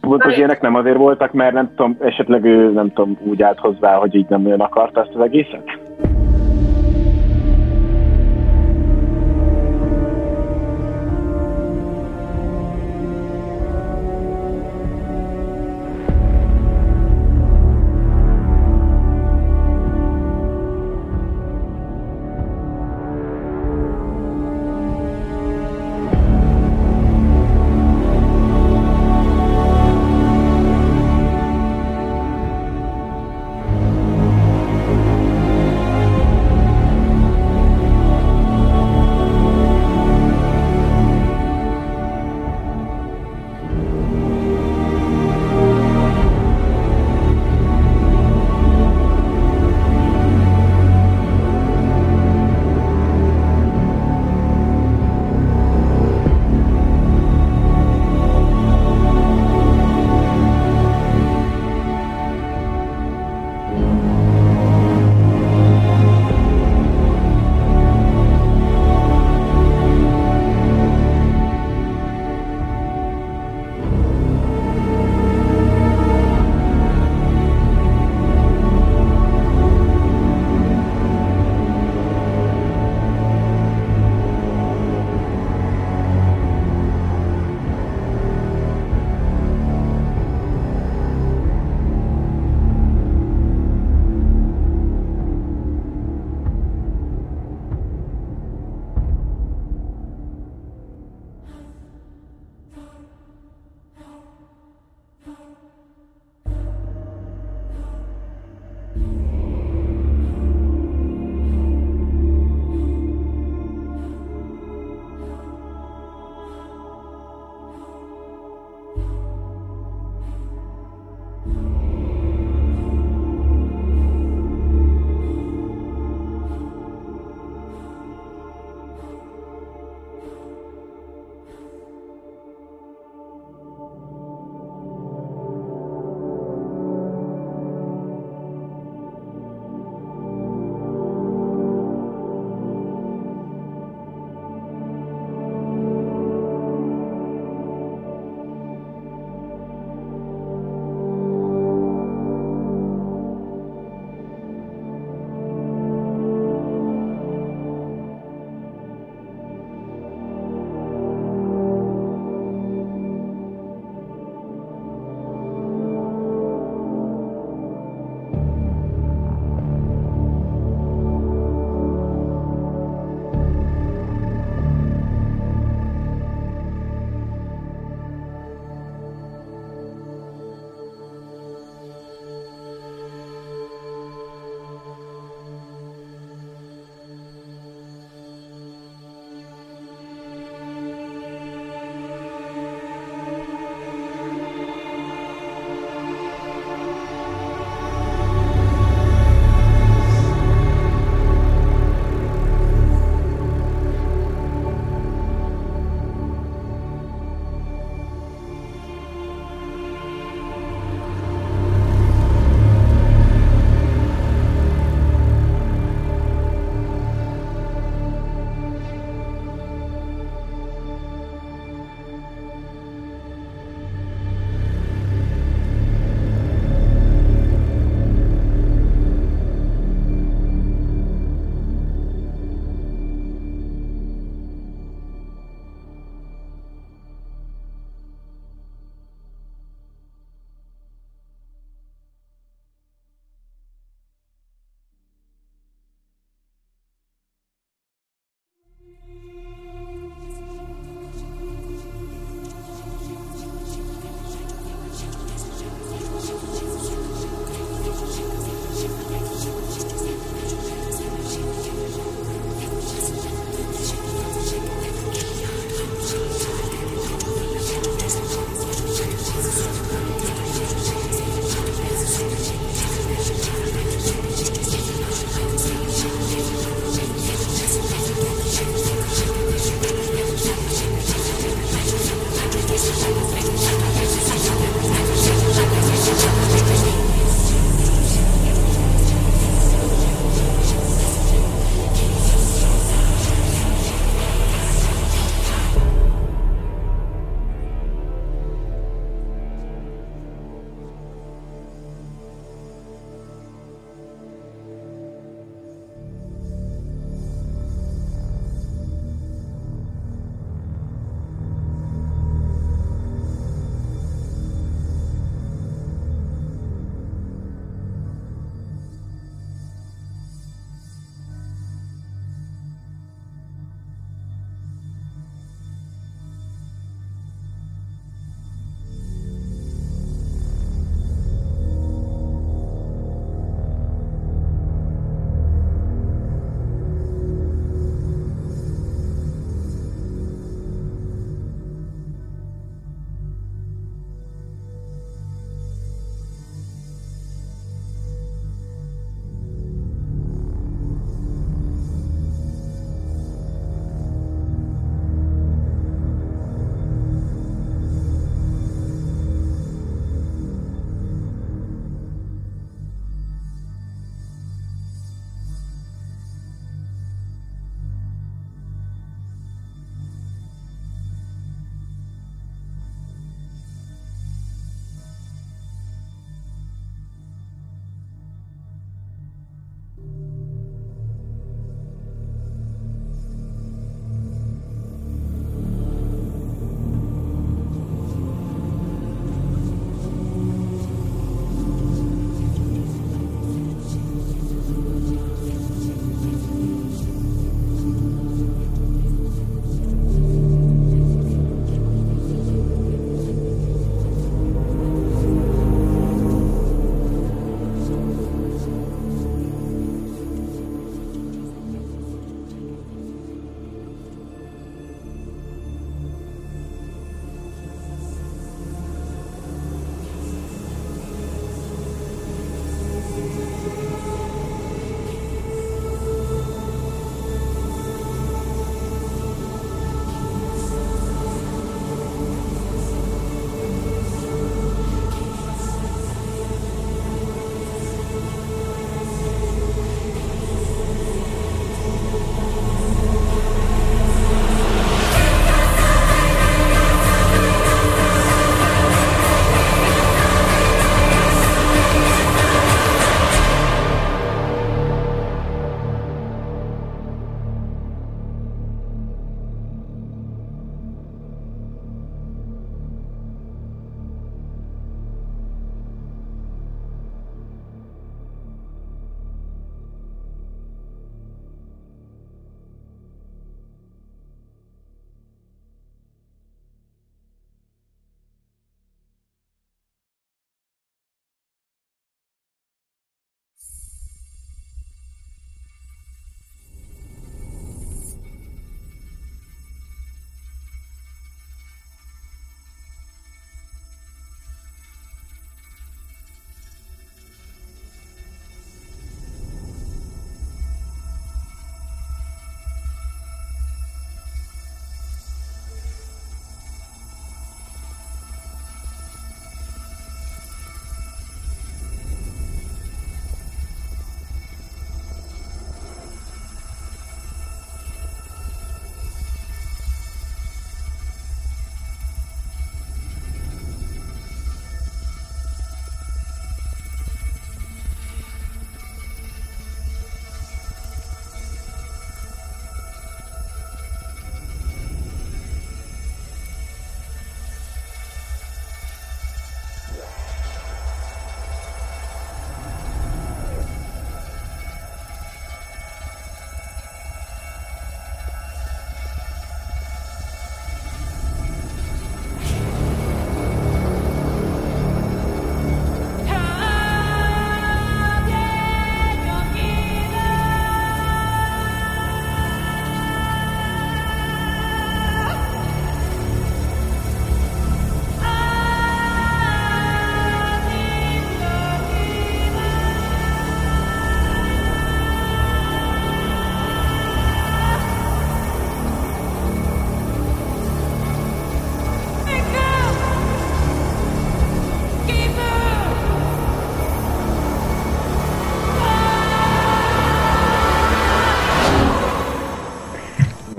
pont 0.00 0.24
az 0.24 0.36
ilyenek 0.36 0.60
nem 0.60 0.74
azért 0.74 0.96
voltak, 0.96 1.32
mert 1.32 1.54
nem 1.54 1.68
tudom, 1.68 1.96
esetleg 2.00 2.44
ő 2.44 2.72
nem 2.72 2.92
tudom, 2.92 3.18
úgy 3.22 3.42
állt 3.42 3.58
hozzá, 3.58 3.94
hogy 3.94 4.14
így 4.14 4.26
nem 4.28 4.46
olyan 4.46 4.60
akarta 4.60 5.00
ezt 5.00 5.14
az 5.14 5.20
egészet? 5.20 5.89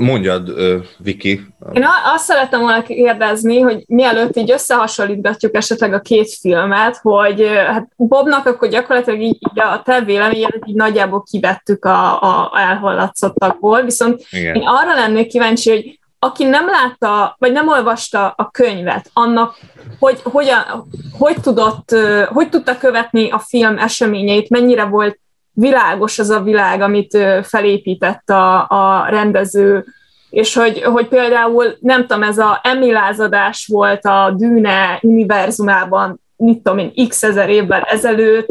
Mondjad, 0.02 0.54
Viki. 0.98 1.42
Én 1.74 1.86
azt 2.14 2.24
szerettem 2.24 2.60
volna 2.60 2.84
kérdezni, 2.84 3.60
hogy 3.60 3.84
mielőtt 3.88 4.38
így 4.38 4.52
összehasonlítgatjuk 4.52 5.56
esetleg 5.56 5.94
a 5.94 6.00
két 6.00 6.30
filmet, 6.40 6.98
hogy 7.02 7.48
hát 7.68 7.88
Bobnak 7.96 8.46
akkor 8.46 8.68
gyakorlatilag 8.68 9.22
így, 9.22 9.38
így 9.40 9.60
a 9.60 9.82
te 9.86 10.02
véleményedet 10.02 10.64
így 10.66 10.76
nagyjából 10.76 11.24
kivettük 11.32 11.86
a, 11.86 12.22
a 12.22 12.52
elhallatszottakból, 12.60 13.82
viszont 13.82 14.24
Igen. 14.32 14.56
én 14.56 14.64
arra 14.66 14.94
lennék 14.96 15.28
kíváncsi, 15.28 15.70
hogy 15.70 16.00
aki 16.20 16.44
nem 16.44 16.66
látta, 16.66 17.36
vagy 17.40 17.52
nem 17.52 17.68
olvasta 17.68 18.34
a 18.38 18.50
könyvet, 18.52 19.10
annak 19.14 19.56
hogy, 20.00 20.20
hogyan, 20.24 20.88
hogy, 21.18 21.36
tudott, 21.42 21.96
hogy 22.26 22.50
tudta 22.50 22.78
követni 22.78 23.30
a 23.30 23.40
film 23.40 23.78
eseményeit, 23.78 24.50
mennyire 24.50 24.84
volt 24.84 25.20
világos 25.54 26.20
az 26.20 26.30
a 26.30 26.42
világ, 26.42 26.82
amit 26.82 27.18
felépített 27.44 28.30
a, 28.30 28.68
a 28.68 29.06
rendező, 29.10 29.86
és 30.30 30.54
hogy, 30.54 30.82
hogy 30.84 31.08
például, 31.08 31.78
nem 31.80 32.02
tudom, 32.02 32.24
ez 32.24 32.38
a 32.38 32.60
emilázadás 32.64 33.68
volt 33.72 34.06
a 34.06 34.34
Dűne 34.38 35.00
univerzumában, 35.02 36.22
mit 36.36 36.62
tudom 36.62 36.78
én, 36.78 37.08
x 37.08 37.24
ezer 37.24 37.50
évvel 37.50 37.82
ezelőtt, 37.82 38.48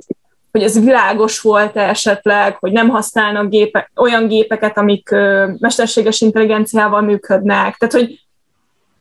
hogy 0.50 0.62
ez 0.62 0.84
világos 0.84 1.40
volt-e 1.40 1.88
esetleg, 1.88 2.56
hogy 2.56 2.72
nem 2.72 2.88
használnak 2.88 3.48
gépek, 3.48 3.90
olyan 3.96 4.28
gépeket, 4.28 4.78
amik 4.78 5.10
ö, 5.10 5.48
mesterséges 5.58 6.20
intelligenciával 6.20 7.00
működnek. 7.00 7.76
Tehát, 7.76 7.94
hogy 7.94 8.20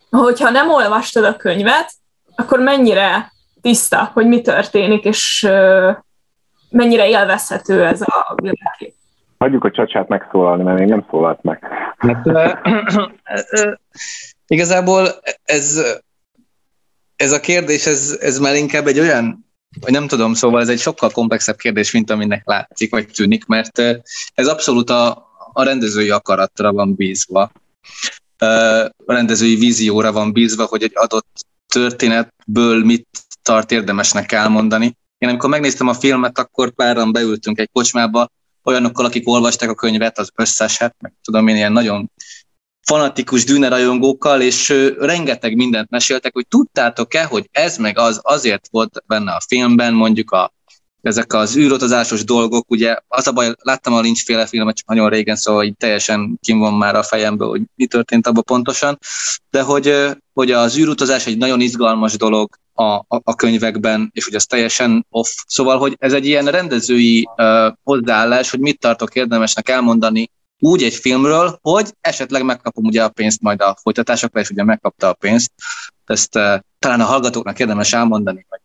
hogyha 0.09 0.49
nem 0.49 0.69
olvastad 0.69 1.23
a 1.23 1.35
könyvet, 1.35 1.91
akkor 2.35 2.59
mennyire 2.59 3.31
tiszta, 3.61 4.11
hogy 4.13 4.27
mi 4.27 4.41
történik, 4.41 5.03
és 5.03 5.43
ö, 5.47 5.91
mennyire 6.69 7.07
élvezhető 7.07 7.85
ez 7.85 8.01
a 8.01 8.35
világkép. 8.35 8.93
Hagyjuk 9.37 9.63
a 9.63 9.71
csacsát 9.71 10.07
megszólalni, 10.07 10.63
mert 10.63 10.79
még 10.79 10.87
nem 10.87 11.05
szólalt 11.09 11.43
meg. 11.43 11.67
Hát, 11.97 12.25
igazából 14.47 15.07
ez, 15.43 15.81
ez 17.15 17.31
a 17.31 17.39
kérdés, 17.39 17.85
ez, 17.85 18.17
ez 18.21 18.39
már 18.39 18.55
inkább 18.55 18.87
egy 18.87 18.99
olyan, 18.99 19.45
vagy 19.79 19.91
nem 19.91 20.07
tudom, 20.07 20.33
szóval 20.33 20.61
ez 20.61 20.69
egy 20.69 20.79
sokkal 20.79 21.09
komplexebb 21.09 21.55
kérdés, 21.55 21.91
mint 21.91 22.09
aminek 22.09 22.41
látszik, 22.45 22.91
vagy 22.91 23.07
tűnik, 23.07 23.45
mert 23.45 23.79
ez 24.33 24.47
abszolút 24.47 24.89
a, 24.89 25.27
a 25.53 25.63
rendezői 25.63 26.09
akaratra 26.09 26.73
van 26.73 26.95
bízva. 26.95 27.51
A 29.05 29.13
rendezői 29.13 29.55
vízióra 29.55 30.11
van 30.11 30.31
bízva, 30.31 30.65
hogy 30.65 30.83
egy 30.83 30.91
adott 30.93 31.45
történetből 31.67 32.83
mit 32.83 33.07
tart 33.41 33.71
érdemesnek 33.71 34.31
elmondani, 34.31 34.97
én 35.19 35.29
amikor 35.29 35.49
megnéztem 35.49 35.87
a 35.87 35.93
filmet, 35.93 36.37
akkor 36.39 36.71
páran 36.71 37.11
beültünk 37.11 37.59
egy 37.59 37.69
kocsmába, 37.71 38.31
olyanokkal, 38.63 39.05
akik 39.05 39.27
olvasták 39.27 39.69
a 39.69 39.75
könyvet, 39.75 40.19
az 40.19 40.29
összeset, 40.35 40.95
meg 40.99 41.13
tudom 41.23 41.47
én, 41.47 41.55
ilyen 41.55 41.71
nagyon 41.71 42.11
fanatikus 42.81 43.43
dűnerajongókkal, 43.43 44.41
és 44.41 44.69
rengeteg 44.99 45.55
mindent 45.55 45.89
meséltek, 45.89 46.33
hogy 46.33 46.47
tudtátok-e, 46.47 47.23
hogy 47.23 47.49
ez 47.51 47.77
meg 47.77 47.97
az 47.97 48.19
azért 48.23 48.67
volt 48.71 49.03
benne 49.07 49.31
a 49.31 49.41
filmben, 49.47 49.93
mondjuk 49.93 50.31
a, 50.31 50.53
ezek 51.01 51.33
az 51.33 51.55
űrotozásos 51.55 52.23
dolgok, 52.23 52.71
ugye 52.71 52.97
az 53.07 53.27
a 53.27 53.31
baj, 53.31 53.53
láttam 53.61 53.93
a 53.93 54.01
Lynch 54.01 54.23
féle 54.25 54.45
filmet 54.45 54.75
csak 54.75 54.87
nagyon 54.87 55.09
régen, 55.09 55.35
szóval 55.35 55.63
így 55.63 55.77
teljesen 55.77 56.37
kim 56.41 56.59
van 56.59 56.73
már 56.73 56.95
a 56.95 57.03
fejemből, 57.03 57.49
hogy 57.49 57.61
mi 57.75 57.85
történt 57.85 58.27
abban 58.27 58.43
pontosan, 58.43 58.97
de 59.49 59.61
hogy, 59.61 59.93
hogy 60.33 60.51
az 60.51 60.77
űrutazás 60.77 61.25
egy 61.25 61.37
nagyon 61.37 61.61
izgalmas 61.61 62.17
dolog, 62.17 62.49
a, 62.81 63.05
a, 63.07 63.35
könyvekben, 63.35 64.09
és 64.13 64.25
hogy 64.25 64.35
az 64.35 64.45
teljesen 64.45 65.05
off. 65.09 65.29
Szóval, 65.47 65.77
hogy 65.77 65.95
ez 65.99 66.13
egy 66.13 66.25
ilyen 66.25 66.45
rendezői 66.45 67.29
uh, 67.35 67.73
hozzáállás, 67.83 68.49
hogy 68.49 68.59
mit 68.59 68.79
tartok 68.79 69.15
érdemesnek 69.15 69.69
elmondani 69.69 70.31
úgy 70.59 70.83
egy 70.83 70.93
filmről, 70.93 71.59
hogy 71.61 71.93
esetleg 72.01 72.43
megkapom 72.43 72.85
ugye 72.85 73.03
a 73.03 73.09
pénzt 73.09 73.41
majd 73.41 73.61
a 73.61 73.77
folytatásokra, 73.81 74.39
és 74.39 74.49
ugye 74.49 74.63
megkapta 74.63 75.07
a 75.07 75.13
pénzt. 75.13 75.51
Ezt 76.05 76.35
uh, 76.35 76.59
talán 76.79 77.01
a 77.01 77.05
hallgatóknak 77.05 77.59
érdemes 77.59 77.93
elmondani, 77.93 78.45
hogy, 78.49 78.61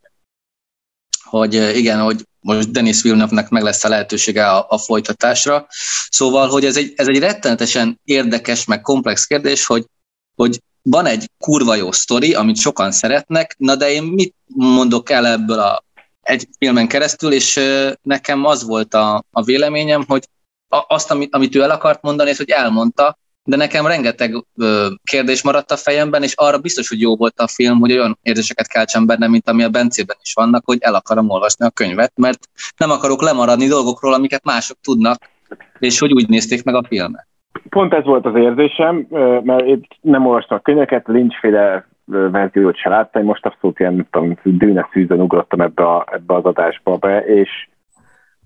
hogy 1.25 1.57
uh, 1.57 1.77
igen, 1.77 2.01
hogy 2.01 2.25
most 2.41 2.71
Denis 2.71 3.03
Villeneuve-nek 3.03 3.49
meg 3.49 3.63
lesz 3.63 3.85
a 3.85 3.89
lehetősége 3.89 4.51
a, 4.51 4.67
a 4.69 4.79
folytatásra. 4.79 5.67
Szóval, 6.09 6.49
hogy 6.49 6.65
ez 6.65 6.77
egy, 6.77 6.93
ez 6.97 7.07
egy 7.09 7.19
rettenetesen 7.19 8.01
érdekes, 8.05 8.65
meg 8.65 8.81
komplex 8.81 9.25
kérdés, 9.25 9.67
hogy, 9.67 9.87
hogy 10.35 10.61
van 10.85 11.07
egy 11.07 11.31
kurva 11.39 11.75
jó 11.75 11.93
sztori, 11.93 12.35
amit 12.35 12.57
sokan 12.57 12.93
szeretnek, 12.93 13.55
na 13.59 13.77
de 13.77 13.91
én 13.91 14.03
mit 14.03 14.35
mondok 14.47 15.11
el 15.11 15.27
ebből 15.27 15.59
a 15.59 15.85
egy 16.23 16.49
filmen 16.59 16.89
keresztül, 16.89 17.33
és 17.33 17.61
nekem 18.03 18.45
az 18.45 18.65
volt 18.65 18.95
a, 18.95 19.25
a 19.31 19.43
véleményem, 19.43 20.05
hogy 20.07 20.29
azt, 20.69 21.11
amit, 21.11 21.35
amit 21.35 21.55
ő 21.55 21.63
el 21.63 21.71
akart 21.71 22.03
mondani, 22.03 22.31
és 22.31 22.37
hogy 22.37 22.51
elmondta, 22.51 23.19
de 23.45 23.57
nekem 23.57 23.87
rengeteg 23.87 24.45
ö, 24.57 24.91
kérdés 25.03 25.43
maradt 25.43 25.71
a 25.71 25.77
fejemben, 25.77 26.23
és 26.23 26.33
arra 26.35 26.59
biztos, 26.59 26.89
hogy 26.89 27.01
jó 27.01 27.17
volt 27.17 27.41
a 27.41 27.49
film, 27.49 27.79
hogy 27.79 27.93
olyan 27.93 28.19
érzéseket 28.23 28.69
keltsen 28.69 29.07
benne, 29.07 29.27
mint 29.27 29.49
ami 29.49 29.63
a 29.63 29.69
Bencében 29.69 30.17
is 30.23 30.33
vannak, 30.33 30.65
hogy 30.65 30.79
el 30.81 30.95
akarom 30.95 31.29
olvasni 31.29 31.67
a 31.67 31.71
könyvet, 31.71 32.13
mert 32.17 32.49
nem 32.77 32.91
akarok 32.91 33.23
lemaradni 33.23 33.67
dolgokról, 33.67 34.15
amiket 34.15 34.45
mások 34.45 34.77
tudnak, 34.83 35.31
és 35.79 35.99
hogy 35.99 36.13
úgy 36.13 36.29
nézték 36.29 36.63
meg 36.63 36.75
a 36.75 36.85
filmet. 36.89 37.27
Pont 37.69 37.95
ez 37.95 38.05
volt 38.05 38.27
az 38.27 38.35
érzésem, 38.35 39.07
mert 39.43 39.65
én 39.65 39.81
nem 40.01 40.27
olvastam 40.27 40.57
a 40.57 40.61
könyveket, 40.61 41.07
Lynch-féle 41.07 41.87
verziót 42.07 42.77
se 42.77 42.89
láttam, 42.89 43.23
én 43.23 43.29
most 43.29 43.47
abszolút 43.47 43.79
ilyen, 43.79 43.95
nem 43.95 44.07
tudom, 44.11 44.59
dűne 44.59 44.89
szűzön 44.93 45.21
ugrottam 45.21 45.61
ebbe, 45.61 45.83
a, 45.83 46.07
ebbe 46.13 46.35
az 46.35 46.45
adásba 46.45 46.97
be, 46.97 47.25
és, 47.25 47.69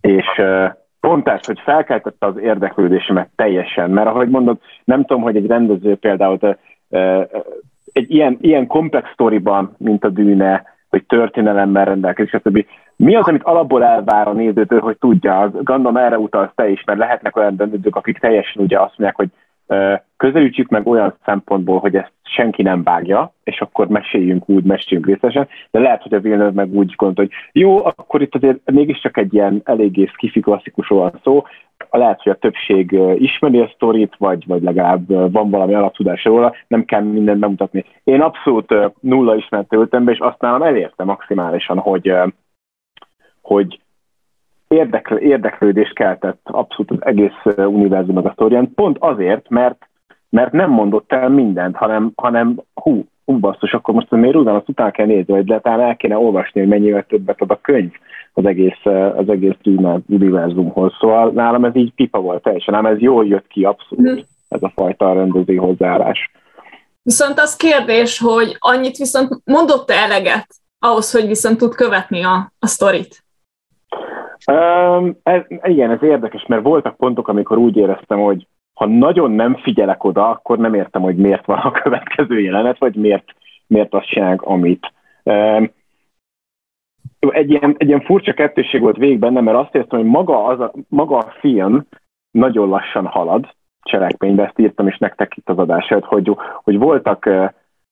és 0.01 0.27
pont 1.01 1.29
ez, 1.29 1.47
hogy 1.47 1.61
felkeltette 1.61 2.27
az 2.27 2.37
érdeklődésemet 2.37 3.29
teljesen, 3.37 3.91
mert 3.91 4.07
ahogy 4.07 4.29
mondod, 4.29 4.59
nem 4.85 5.05
tudom, 5.05 5.23
hogy 5.23 5.37
egy 5.37 5.47
rendező 5.47 5.95
például 5.97 6.39
egy 7.93 8.11
ilyen, 8.11 8.39
ilyen 8.41 8.67
komplex 8.67 9.11
sztoriban, 9.13 9.75
mint 9.79 10.05
a 10.05 10.09
dűne, 10.09 10.65
hogy 10.89 11.05
történelemmel 11.07 11.85
rendelkezik, 11.85 12.31
stb. 12.31 12.67
Mi 12.99 13.15
az, 13.15 13.27
amit 13.27 13.43
alapból 13.43 13.85
elvár 13.85 14.29
a 14.29 14.33
nézőtől, 14.33 14.81
hogy 14.81 14.99
tudja? 14.99 15.51
Gondolom 15.63 15.97
erre 15.97 16.19
utalsz 16.19 16.51
te 16.55 16.69
is, 16.69 16.85
mert 16.85 16.99
lehetnek 16.99 17.37
olyan 17.37 17.57
döntők, 17.57 17.97
akik 17.97 18.19
teljesen 18.19 18.63
ugye 18.63 18.81
azt 18.81 18.99
mondják, 18.99 19.17
hogy 19.17 19.29
közelítsük 20.17 20.69
meg 20.69 20.87
olyan 20.87 21.15
szempontból, 21.25 21.79
hogy 21.79 21.97
ezt 21.97 22.13
senki 22.23 22.63
nem 22.63 22.83
vágja, 22.83 23.33
és 23.45 23.61
akkor 23.61 23.89
meséljünk 23.89 24.49
úgy, 24.49 24.65
meséljünk 24.65 25.07
részesen, 25.07 25.49
de 25.71 25.79
lehet, 25.79 26.03
hogy 26.03 26.15
a 26.15 26.21
Villeneuve 26.21 26.55
meg 26.55 26.75
úgy 26.75 26.95
gondol, 26.97 27.25
hogy 27.25 27.35
jó, 27.53 27.85
akkor 27.85 28.23
itt 28.23 28.35
azért 28.35 28.71
mégiscsak 28.71 29.17
egy 29.17 29.35
ilyen 29.35 29.61
eléggé 29.65 30.07
skifi 30.07 30.41
klasszikusról 30.41 31.01
van 31.01 31.21
szó, 31.23 31.45
lehet, 31.91 32.23
hogy 32.23 32.33
a 32.33 32.39
többség 32.39 32.99
ismeri 33.15 33.61
a 33.61 33.71
sztorit, 33.75 34.15
vagy, 34.19 34.45
vagy 34.47 34.63
legalább 34.63 35.33
van 35.33 35.51
valami 35.51 35.75
alaptudás 35.75 36.25
róla, 36.25 36.55
nem 36.67 36.85
kell 36.85 37.03
mindent 37.03 37.41
bemutatni. 37.41 37.85
Én 38.05 38.21
abszolút 38.21 38.75
nulla 39.01 39.37
ismert 39.37 39.73
ültem 39.73 40.05
be, 40.05 40.13
és 40.13 40.19
azt 40.19 40.41
nálam 40.41 40.63
elérte 40.63 41.05
maximálisan, 41.05 41.79
hogy, 41.79 42.13
hogy 43.49 43.81
érdekl, 44.69 45.15
érdeklődést 45.15 45.95
keltett 45.95 46.41
abszolút 46.43 46.91
az 46.91 47.07
egész 47.07 47.57
univerzumnak 47.57 48.27
a 48.27 48.33
sztorián, 48.33 48.75
pont 48.75 48.97
azért, 49.01 49.49
mert, 49.49 49.89
mert 50.29 50.53
nem 50.53 50.71
mondott 50.71 51.13
el 51.13 51.29
mindent, 51.29 51.77
hanem, 51.77 52.13
hanem 52.17 52.63
hú, 52.75 53.07
hú 53.25 53.39
basszus, 53.39 53.73
akkor 53.73 53.95
most 53.95 54.11
miért 54.11 54.37
azt 54.37 54.69
utána 54.69 54.91
kell 54.91 55.07
nézni, 55.07 55.33
vagy 55.33 55.61
talán 55.63 55.81
el 55.81 55.97
kéne 55.97 56.19
olvasni, 56.19 56.61
hogy 56.61 56.69
mennyivel 56.69 57.07
többet 57.07 57.41
ad 57.41 57.51
a 57.51 57.61
könyv 57.61 57.93
az 58.33 58.45
egész, 58.45 58.85
az 59.17 59.29
egész 59.29 59.57
univerzumhoz. 60.09 60.93
Szóval 61.01 61.31
nálam 61.31 61.65
ez 61.65 61.77
így 61.77 61.93
pipa 61.95 62.21
volt 62.21 62.43
teljesen, 62.43 62.75
ám 62.75 62.87
ez 62.87 62.99
jól 63.01 63.27
jött 63.27 63.47
ki 63.47 63.65
abszolút, 63.65 64.11
mm. 64.11 64.19
ez 64.49 64.63
a 64.63 64.73
fajta 64.75 65.13
rendező 65.13 65.57
hozzáállás. 65.57 66.31
Viszont 67.03 67.39
az 67.39 67.57
kérdés, 67.57 68.19
hogy 68.19 68.57
annyit 68.59 68.97
viszont 68.97 69.41
mondott-e 69.45 69.95
eleget 69.95 70.47
ahhoz, 70.79 71.13
hogy 71.13 71.27
viszont 71.27 71.59
tud 71.59 71.75
követni 71.75 72.23
a, 72.23 72.53
a 72.59 72.67
sztorit? 72.67 73.27
Um, 74.53 75.17
ez, 75.23 75.43
igen, 75.63 75.91
ez 75.91 76.03
érdekes, 76.03 76.47
mert 76.47 76.63
voltak 76.63 76.97
pontok, 76.97 77.29
amikor 77.29 77.59
úgy 77.59 77.77
éreztem, 77.77 78.19
hogy 78.19 78.47
ha 78.75 78.87
nagyon 78.87 79.31
nem 79.31 79.57
figyelek 79.57 80.05
oda, 80.05 80.29
akkor 80.29 80.59
nem 80.59 80.75
értem, 80.75 81.03
hogy 81.03 81.17
miért 81.17 81.47
van 81.47 81.59
a 81.59 81.71
következő 81.83 82.41
jelenet, 82.41 82.79
vagy 82.79 82.97
miért, 82.97 83.25
miért 83.67 83.95
azt 83.95 84.09
csinálják, 84.09 84.43
amit. 84.43 84.93
Um, 85.23 85.71
egy 87.19 87.51
ilyen, 87.51 87.75
egy 87.79 87.89
ilyen 87.89 88.01
furcsa 88.01 88.33
kettőség 88.33 88.81
volt 88.81 88.97
végig 88.97 89.19
benne, 89.19 89.41
mert 89.41 89.57
azt 89.57 89.75
értem, 89.75 89.99
hogy 89.99 90.09
maga, 90.09 90.45
az 90.45 90.61
a, 90.61 90.73
maga 90.89 91.17
a 91.17 91.35
film 91.41 91.87
nagyon 92.31 92.69
lassan 92.69 93.07
halad 93.07 93.55
cselekménybe, 93.83 94.45
ezt 94.45 94.59
írtam 94.59 94.87
is 94.87 94.99
nektek 94.99 95.37
itt 95.37 95.49
az 95.49 95.59
adását, 95.59 96.05
hogy, 96.05 96.37
hogy 96.63 96.79
voltak, 96.79 97.31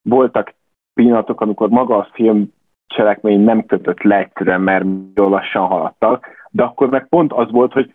voltak 0.02 0.54
pillanatok, 0.94 1.40
amikor 1.40 1.68
maga 1.68 1.96
a 1.96 2.08
film 2.12 2.52
cselekmény 2.86 3.40
nem 3.40 3.66
kötött 3.66 4.02
le 4.02 4.18
egyszerűen, 4.18 4.60
mert 4.60 4.84
nagyon 4.84 5.30
lassan 5.30 5.66
haladtak, 5.66 6.35
de 6.56 6.62
akkor 6.62 6.88
meg 6.88 7.08
pont 7.08 7.32
az 7.32 7.50
volt, 7.50 7.72
hogy 7.72 7.94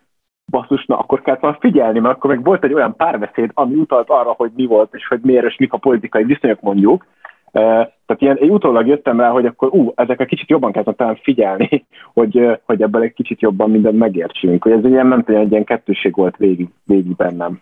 basszus, 0.50 0.84
na 0.86 0.98
akkor 0.98 1.22
kellett 1.22 1.40
volna 1.40 1.56
figyelni, 1.60 1.98
mert 1.98 2.14
akkor 2.14 2.30
meg 2.30 2.44
volt 2.44 2.64
egy 2.64 2.72
olyan 2.72 2.96
párbeszéd, 2.96 3.50
ami 3.54 3.74
utalt 3.74 4.10
arra, 4.10 4.34
hogy 4.36 4.50
mi 4.54 4.66
volt, 4.66 4.94
és 4.94 5.06
hogy 5.06 5.20
miért, 5.22 5.44
és 5.44 5.56
mik 5.56 5.72
a 5.72 5.78
politikai 5.78 6.24
viszonyok 6.24 6.60
mondjuk. 6.60 7.06
Tehát 7.52 8.16
ilyen, 8.18 8.36
egy 8.36 8.50
utólag 8.50 8.86
jöttem 8.86 9.20
rá, 9.20 9.30
hogy 9.30 9.46
akkor 9.46 9.68
ú, 9.72 9.92
ezekre 9.94 10.24
kicsit 10.24 10.48
jobban 10.48 10.72
kellett 10.72 10.96
talán 10.96 11.18
figyelni, 11.22 11.86
hogy, 12.18 12.60
hogy 12.64 12.82
ebből 12.82 13.02
egy 13.02 13.12
kicsit 13.12 13.40
jobban 13.40 13.70
mindent 13.70 13.98
megértsünk. 13.98 14.62
Hogy 14.62 14.72
ez 14.72 14.84
ilyen, 14.84 15.06
nem 15.06 15.22
tudom, 15.22 15.40
egy 15.40 15.50
ilyen 15.50 15.64
kettőség 15.64 16.14
volt 16.14 16.36
végig, 16.36 16.68
végig 16.84 17.16
bennem. 17.16 17.60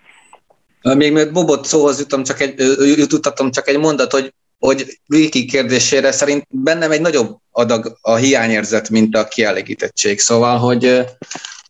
Még 0.97 1.13
mert 1.13 1.33
Bobot 1.33 1.65
szóhoz 1.65 2.01
jutom 2.01 2.23
csak 2.23 2.41
egy, 2.41 2.55
jutottam 2.97 3.51
csak 3.51 3.69
egy 3.69 3.79
mondat, 3.79 4.13
hogy, 4.13 4.33
hogy 4.61 5.01
Viki 5.07 5.45
kérdésére 5.45 6.13
szerint 6.13 6.47
bennem 6.51 6.91
egy 6.91 7.01
nagyobb 7.01 7.39
adag 7.51 7.99
a 8.01 8.15
hiányérzet, 8.15 8.91
mint 8.91 9.17
a 9.17 9.29
kielégítettség. 9.29 10.21
Szóval, 10.21 10.59
hogy 10.59 11.05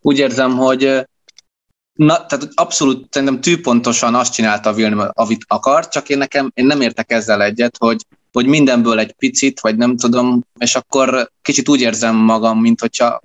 úgy 0.01 0.19
érzem, 0.19 0.57
hogy 0.57 1.09
Na, 1.93 2.27
tehát 2.27 2.49
abszolút 2.55 3.13
szerintem 3.13 3.41
tűpontosan 3.41 4.15
azt 4.15 4.33
csinálta 4.33 4.69
a 4.69 4.73
Villeneuve, 4.73 5.11
amit 5.15 5.45
akar, 5.49 5.89
csak 5.89 6.09
én 6.09 6.19
nekem 6.19 6.51
én 6.55 6.67
nem 6.67 6.81
értek 6.81 7.13
ezzel 7.13 7.43
egyet, 7.43 7.77
hogy, 7.79 8.07
hogy 8.33 8.47
mindenből 8.47 8.99
egy 8.99 9.13
picit, 9.13 9.61
vagy 9.61 9.77
nem 9.77 9.97
tudom, 9.97 10.45
és 10.59 10.75
akkor 10.75 11.31
kicsit 11.43 11.69
úgy 11.69 11.81
érzem 11.81 12.17
magam, 12.17 12.61
mint 12.61 12.81
hogyha 12.81 13.21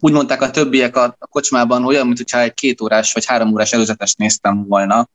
úgy 0.00 0.12
mondták 0.12 0.42
a 0.42 0.50
többiek 0.50 0.96
a, 0.96 1.16
a 1.18 1.26
kocsmában, 1.26 1.84
olyan, 1.84 2.06
mint 2.06 2.18
hogyha 2.18 2.40
egy 2.40 2.54
két 2.54 2.80
órás 2.80 3.12
vagy 3.12 3.24
három 3.24 3.52
órás 3.52 3.72
előzetes 3.72 4.14
néztem 4.14 4.66
volna, 4.66 5.08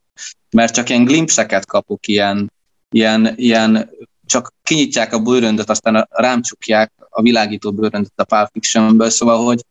mert 0.50 0.74
csak 0.74 0.88
ilyen 0.88 1.04
glimpseket 1.04 1.66
kapok, 1.66 2.06
ilyen, 2.06 2.52
ilyen, 2.92 3.32
ilyen 3.36 3.90
csak 4.26 4.54
kinyitják 4.62 5.12
a 5.12 5.22
bőröndöt, 5.22 5.70
aztán 5.70 6.08
rám 6.10 6.42
csukják 6.42 6.92
a 7.08 7.22
világító 7.22 7.72
bőröndöt 7.72 8.12
a 8.16 8.24
Pulp 8.24 8.48
Fictionből, 8.52 9.10
szóval, 9.10 9.44
hogy, 9.44 9.64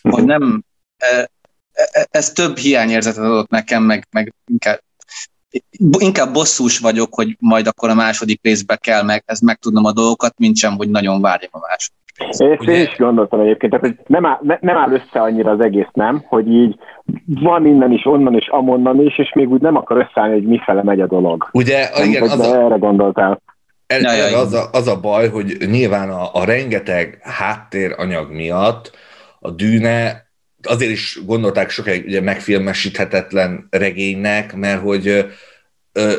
hogy 0.00 0.24
nem, 0.24 0.64
e, 0.96 1.30
e, 1.72 2.06
ez 2.10 2.32
több 2.32 2.56
hiányérzetet 2.56 3.24
adott 3.24 3.50
nekem, 3.50 3.82
meg, 3.82 4.06
meg 4.10 4.34
inkább, 4.46 4.82
inkább 5.98 6.32
bosszús 6.32 6.78
vagyok, 6.78 7.14
hogy 7.14 7.36
majd 7.40 7.66
akkor 7.66 7.90
a 7.90 7.94
második 7.94 8.40
részbe 8.42 8.76
kell 8.76 9.02
meg, 9.02 9.22
ez 9.26 9.40
megtudnom 9.40 9.84
a 9.84 9.92
dolgokat, 9.92 10.38
mint 10.38 10.56
sem, 10.56 10.76
hogy 10.76 10.90
nagyon 10.90 11.20
várjam 11.20 11.50
a 11.52 11.66
második 11.68 12.01
én 12.38 12.50
ezt 12.50 12.68
én 12.68 12.82
is 12.82 12.96
gondoltam 12.96 13.40
egyébként, 13.40 13.72
tehát, 13.72 13.86
hogy 13.86 13.96
nem 14.06 14.26
áll, 14.26 14.38
ne, 14.42 14.56
nem 14.60 14.76
áll 14.76 14.92
össze 14.92 15.20
annyira 15.20 15.50
az 15.50 15.60
egész, 15.60 15.88
nem? 15.92 16.22
Hogy 16.26 16.48
így 16.48 16.78
van 17.26 17.66
innen 17.66 17.92
is, 17.92 18.06
onnan 18.06 18.34
is, 18.34 18.48
amonnan 18.48 19.00
is, 19.00 19.18
és 19.18 19.32
még 19.34 19.50
úgy 19.50 19.60
nem 19.60 19.76
akar 19.76 19.96
összeállni, 19.96 20.34
hogy 20.34 20.46
mifele 20.46 20.82
megy 20.82 21.00
a 21.00 21.06
dolog. 21.06 21.48
Ugye, 21.52 21.88
nem, 21.98 22.08
igen, 22.08 22.22
az 22.22 22.38
a, 22.38 22.64
erre 22.64 22.76
gondoltál. 22.76 23.40
El, 23.86 24.00
ja, 24.00 24.38
az, 24.38 24.52
a, 24.52 24.68
az 24.72 24.88
a 24.88 25.00
baj, 25.00 25.28
hogy 25.28 25.56
nyilván 25.70 26.10
a, 26.10 26.28
a 26.32 26.44
rengeteg 26.44 27.18
háttéranyag 27.22 28.32
miatt 28.32 28.90
a 29.40 29.50
dűne 29.50 30.30
azért 30.62 30.90
is 30.90 31.18
gondolták 31.26 31.70
sokáig 31.70 32.04
ugye 32.04 32.20
megfilmesíthetetlen 32.20 33.66
regénynek, 33.70 34.56
mert 34.56 34.80
hogy 34.80 35.06
ö, 35.92 36.12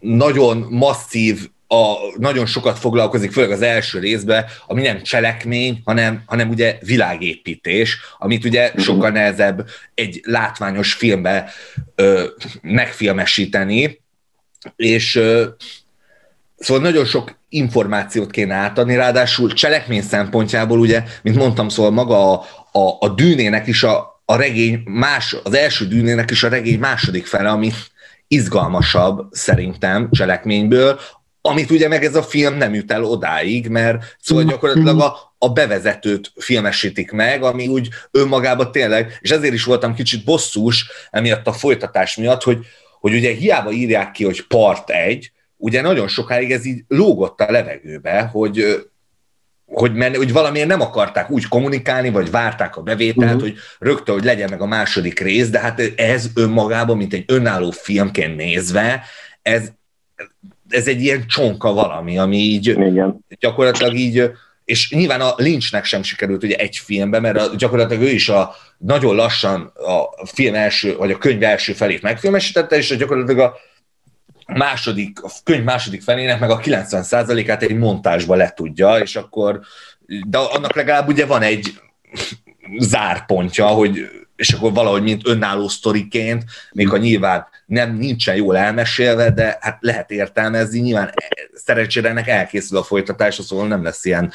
nagyon 0.00 0.66
masszív 0.70 1.48
a, 1.72 1.96
nagyon 2.18 2.46
sokat 2.46 2.78
foglalkozik, 2.78 3.32
főleg 3.32 3.50
az 3.50 3.62
első 3.62 3.98
részben, 3.98 4.44
ami 4.66 4.82
nem 4.82 5.02
cselekmény, 5.02 5.82
hanem, 5.84 6.22
hanem 6.26 6.48
ugye 6.48 6.78
világépítés, 6.80 7.98
amit 8.18 8.44
ugye 8.44 8.68
mhm. 8.68 8.80
sokkal 8.82 9.10
nehezebb 9.10 9.68
egy 9.94 10.20
látványos 10.24 10.92
filmbe 10.92 11.50
ö, 11.94 12.24
megfilmesíteni, 12.62 14.00
és 14.76 15.16
ö, 15.16 15.46
szóval 16.58 16.82
nagyon 16.82 17.04
sok 17.04 17.38
információt 17.48 18.30
kéne 18.30 18.54
átadni, 18.54 18.94
ráadásul 18.94 19.52
cselekmény 19.52 20.02
szempontjából 20.02 20.78
ugye, 20.78 21.02
mint 21.22 21.36
mondtam, 21.36 21.68
szóval 21.68 21.90
maga 21.90 22.32
a, 22.32 22.44
a, 22.72 22.96
a 23.00 23.08
dűnének 23.08 23.66
is 23.66 23.82
a, 23.82 24.22
a 24.24 24.36
regény 24.36 24.82
más, 24.84 25.36
az 25.44 25.54
első 25.54 25.86
dűnének 25.86 26.30
is 26.30 26.42
a 26.42 26.48
regény 26.48 26.78
második 26.78 27.26
fele, 27.26 27.50
ami 27.50 27.72
izgalmasabb 28.28 29.28
szerintem 29.30 30.08
cselekményből, 30.10 31.00
amit 31.42 31.70
ugye 31.70 31.88
meg 31.88 32.04
ez 32.04 32.14
a 32.14 32.22
film 32.22 32.54
nem 32.54 32.74
jut 32.74 32.92
el 32.92 33.04
odáig, 33.04 33.68
mert 33.68 34.16
szóval 34.20 34.44
gyakorlatilag 34.44 35.00
a, 35.00 35.34
a 35.38 35.48
bevezetőt 35.48 36.32
filmesítik 36.36 37.10
meg, 37.10 37.42
ami 37.42 37.68
úgy 37.68 37.88
önmagában 38.10 38.72
tényleg, 38.72 39.18
és 39.20 39.30
ezért 39.30 39.54
is 39.54 39.64
voltam 39.64 39.94
kicsit 39.94 40.24
bosszús 40.24 40.90
emiatt 41.10 41.46
a 41.46 41.52
folytatás 41.52 42.16
miatt, 42.16 42.42
hogy, 42.42 42.58
hogy 43.00 43.14
ugye 43.14 43.34
hiába 43.34 43.70
írják 43.70 44.10
ki, 44.10 44.24
hogy 44.24 44.46
part 44.46 44.90
egy, 44.90 45.32
ugye 45.56 45.80
nagyon 45.80 46.08
sokáig 46.08 46.52
ez 46.52 46.64
így 46.64 46.84
lógott 46.88 47.40
a 47.40 47.50
levegőbe, 47.50 48.20
hogy 48.20 48.84
hogy, 49.66 49.94
men, 49.94 50.16
hogy 50.16 50.32
valamiért 50.32 50.68
nem 50.68 50.80
akarták 50.80 51.30
úgy 51.30 51.48
kommunikálni, 51.48 52.10
vagy 52.10 52.30
várták 52.30 52.76
a 52.76 52.82
bevételt, 52.82 53.34
uh-huh. 53.34 53.40
hogy 53.40 53.54
rögtön, 53.78 54.14
hogy 54.14 54.24
legyen 54.24 54.50
meg 54.50 54.60
a 54.60 54.66
második 54.66 55.20
rész, 55.20 55.50
de 55.50 55.58
hát 55.58 55.80
ez 55.96 56.26
önmagában, 56.34 56.96
mint 56.96 57.12
egy 57.12 57.24
önálló 57.26 57.70
filmként 57.70 58.36
nézve, 58.36 59.02
ez 59.42 59.72
ez 60.72 60.86
egy 60.86 61.02
ilyen 61.02 61.26
csonka 61.26 61.72
valami, 61.72 62.18
ami 62.18 62.36
így 62.36 62.66
Igen. 62.66 63.24
gyakorlatilag 63.40 63.94
így, 63.94 64.30
és 64.64 64.90
nyilván 64.90 65.20
a 65.20 65.34
Lynchnek 65.36 65.84
sem 65.84 66.02
sikerült 66.02 66.42
ugye 66.42 66.56
egy 66.56 66.76
filmbe, 66.76 67.20
mert 67.20 67.38
a, 67.38 67.54
gyakorlatilag 67.56 68.02
ő 68.02 68.10
is 68.10 68.28
a 68.28 68.54
nagyon 68.78 69.14
lassan 69.14 69.72
a 70.18 70.26
film 70.26 70.54
első, 70.54 70.96
vagy 70.96 71.10
a 71.10 71.18
könyv 71.18 71.42
első 71.42 71.72
felét 71.72 72.02
megfilmesítette, 72.02 72.76
és 72.76 72.96
gyakorlatilag 72.96 73.38
a 73.38 73.56
második, 74.46 75.22
a 75.22 75.28
könyv 75.44 75.64
második 75.64 76.02
felének 76.02 76.40
meg 76.40 76.50
a 76.50 76.58
90%-át 76.58 77.62
egy 77.62 77.76
montásba 77.76 78.34
letudja, 78.34 78.98
és 78.98 79.16
akkor, 79.16 79.60
de 80.26 80.38
annak 80.38 80.74
legalább 80.74 81.08
ugye 81.08 81.26
van 81.26 81.42
egy 81.42 81.80
zárpontja, 82.78 83.66
hogy 83.66 84.10
és 84.42 84.52
akkor 84.52 84.72
valahogy 84.72 85.02
mint 85.02 85.28
önálló 85.28 85.68
sztoriként, 85.68 86.44
még 86.72 86.88
ha 86.88 86.96
nyilván 86.96 87.46
nem 87.66 87.96
nincsen 87.96 88.36
jól 88.36 88.56
elmesélve, 88.56 89.30
de 89.30 89.58
hát 89.60 89.76
lehet 89.80 90.10
értelmezni, 90.10 90.80
nyilván 90.80 91.12
szerencsére 91.54 92.08
ennek 92.08 92.28
elkészül 92.28 92.78
a 92.78 92.82
folytatása, 92.82 93.42
szóval 93.42 93.66
nem 93.66 93.82
lesz 93.82 94.04
ilyen, 94.04 94.32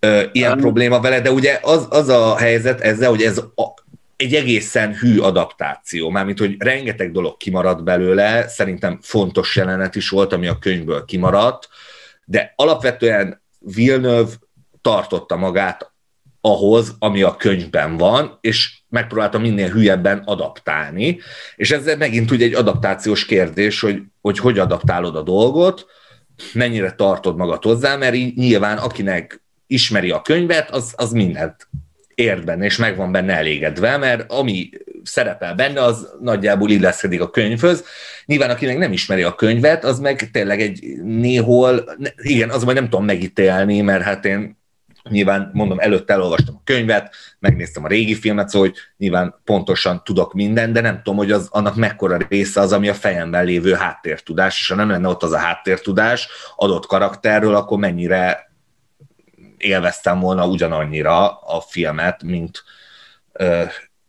ö, 0.00 0.22
ilyen 0.32 0.52
um, 0.52 0.58
probléma 0.58 1.00
vele, 1.00 1.20
de 1.20 1.30
ugye 1.30 1.58
az, 1.62 1.86
az 1.90 2.08
a 2.08 2.36
helyzet 2.36 2.80
ezzel, 2.80 3.08
hogy 3.08 3.22
ez 3.22 3.38
a, 3.38 3.74
egy 4.16 4.34
egészen 4.34 4.94
hű 4.94 5.18
adaptáció, 5.18 6.10
mármint, 6.10 6.38
hogy 6.38 6.54
rengeteg 6.58 7.12
dolog 7.12 7.36
kimaradt 7.36 7.84
belőle, 7.84 8.48
szerintem 8.48 8.98
fontos 9.02 9.56
jelenet 9.56 9.94
is 9.94 10.08
volt, 10.08 10.32
ami 10.32 10.46
a 10.46 10.58
könyvből 10.58 11.04
kimaradt, 11.04 11.68
de 12.24 12.52
alapvetően 12.56 13.42
Villeneuve 13.58 14.32
tartotta 14.80 15.36
magát 15.36 15.92
ahhoz, 16.46 16.94
ami 16.98 17.22
a 17.22 17.36
könyvben 17.36 17.96
van, 17.96 18.38
és 18.40 18.82
megpróbáltam 18.94 19.40
minél 19.40 19.68
hülyebben 19.68 20.22
adaptálni, 20.24 21.18
és 21.56 21.70
ez 21.70 21.96
megint 21.98 22.30
ugye 22.30 22.44
egy 22.44 22.54
adaptációs 22.54 23.24
kérdés, 23.24 23.80
hogy, 23.80 24.02
hogy 24.20 24.38
hogy 24.38 24.58
adaptálod 24.58 25.16
a 25.16 25.22
dolgot, 25.22 25.86
mennyire 26.52 26.92
tartod 26.92 27.36
magad 27.36 27.62
hozzá, 27.62 27.96
mert 27.96 28.14
így 28.14 28.36
nyilván 28.36 28.78
akinek 28.78 29.42
ismeri 29.66 30.10
a 30.10 30.22
könyvet, 30.22 30.70
az, 30.70 30.92
az 30.96 31.12
mindent 31.12 31.68
ért 32.14 32.44
benne, 32.44 32.64
és 32.64 32.76
meg 32.76 32.96
van 32.96 33.12
benne 33.12 33.36
elégedve, 33.36 33.96
mert 33.96 34.32
ami 34.32 34.70
szerepel 35.02 35.54
benne, 35.54 35.80
az 35.80 36.08
nagyjából 36.20 36.70
illeszkedik 36.70 37.20
a 37.20 37.30
könyvhöz. 37.30 37.84
Nyilván, 38.26 38.50
akinek 38.50 38.78
nem 38.78 38.92
ismeri 38.92 39.22
a 39.22 39.34
könyvet, 39.34 39.84
az 39.84 39.98
meg 39.98 40.30
tényleg 40.30 40.60
egy 40.60 41.02
néhol, 41.02 41.84
igen, 42.16 42.50
az 42.50 42.64
majd 42.64 42.76
nem 42.76 42.88
tudom 42.88 43.04
megítélni, 43.04 43.80
mert 43.80 44.02
hát 44.02 44.24
én 44.24 44.62
Nyilván, 45.10 45.50
mondom, 45.52 45.78
előtte 45.78 46.12
elolvastam 46.12 46.54
a 46.54 46.62
könyvet, 46.64 47.14
megnéztem 47.38 47.84
a 47.84 47.88
régi 47.88 48.14
filmet, 48.14 48.48
szóval 48.48 48.68
hogy 48.68 48.78
nyilván 48.96 49.34
pontosan 49.44 50.02
tudok 50.04 50.32
minden, 50.32 50.72
de 50.72 50.80
nem 50.80 50.96
tudom, 50.96 51.16
hogy 51.16 51.30
az, 51.30 51.48
annak 51.52 51.76
mekkora 51.76 52.16
része 52.28 52.60
az, 52.60 52.72
ami 52.72 52.88
a 52.88 52.94
fejemben 52.94 53.44
lévő 53.44 53.72
háttértudás, 53.72 54.60
és 54.60 54.68
ha 54.68 54.74
nem 54.74 54.90
lenne 54.90 55.08
ott 55.08 55.22
az 55.22 55.32
a 55.32 55.38
háttértudás 55.38 56.28
adott 56.56 56.86
karakterről, 56.86 57.54
akkor 57.54 57.78
mennyire 57.78 58.50
élveztem 59.58 60.20
volna 60.20 60.46
ugyanannyira 60.46 61.28
a 61.30 61.60
filmet, 61.60 62.22
mint 62.22 62.62
ö, 63.32 63.62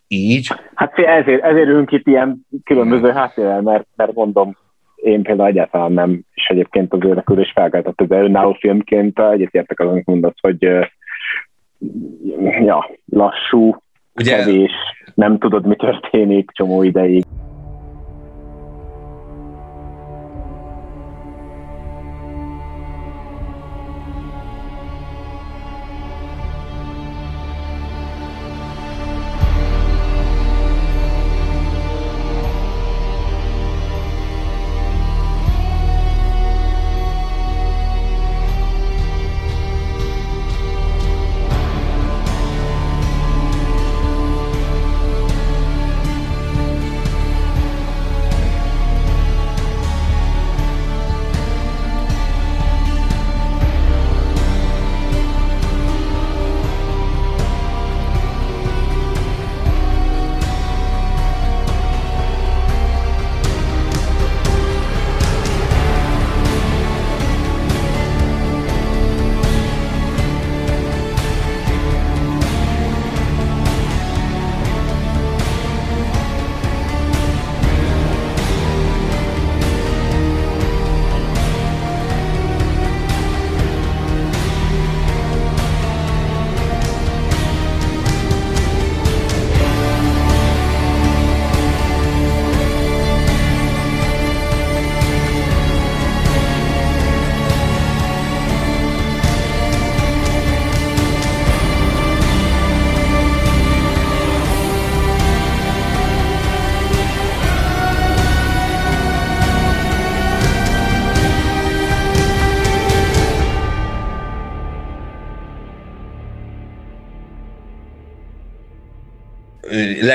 így. 0.08 0.48
Hát 0.76 0.98
ezért, 0.98 1.44
ezért 1.44 1.68
ülünk 1.68 1.92
itt 1.92 2.08
ilyen 2.08 2.46
különböző 2.64 3.12
háttérrel, 3.12 3.62
mert, 3.62 3.88
mert 3.96 4.14
mondom, 4.14 4.58
én 5.06 5.22
például 5.22 5.50
egyáltalán 5.50 5.92
nem, 5.92 6.22
és 6.34 6.48
egyébként 6.48 6.94
az 6.94 7.00
érdeklődés 7.04 7.52
felkeltett, 7.56 8.02
ez 8.02 8.10
önálló 8.10 8.54
filmként 8.60 9.20
egyetértek 9.20 9.80
azon, 9.80 9.92
amit 9.92 10.06
mondasz, 10.06 10.40
hogy 10.42 10.62
ja, 12.66 12.90
lassú, 13.06 13.78
Ugye... 14.16 14.36
kevés, 14.38 14.72
nem 15.14 15.38
tudod, 15.38 15.66
mi 15.66 15.76
történik 15.76 16.50
csomó 16.54 16.84
ideig. 16.84 17.24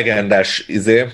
Legendás 0.01 0.64
izé, 0.66 1.07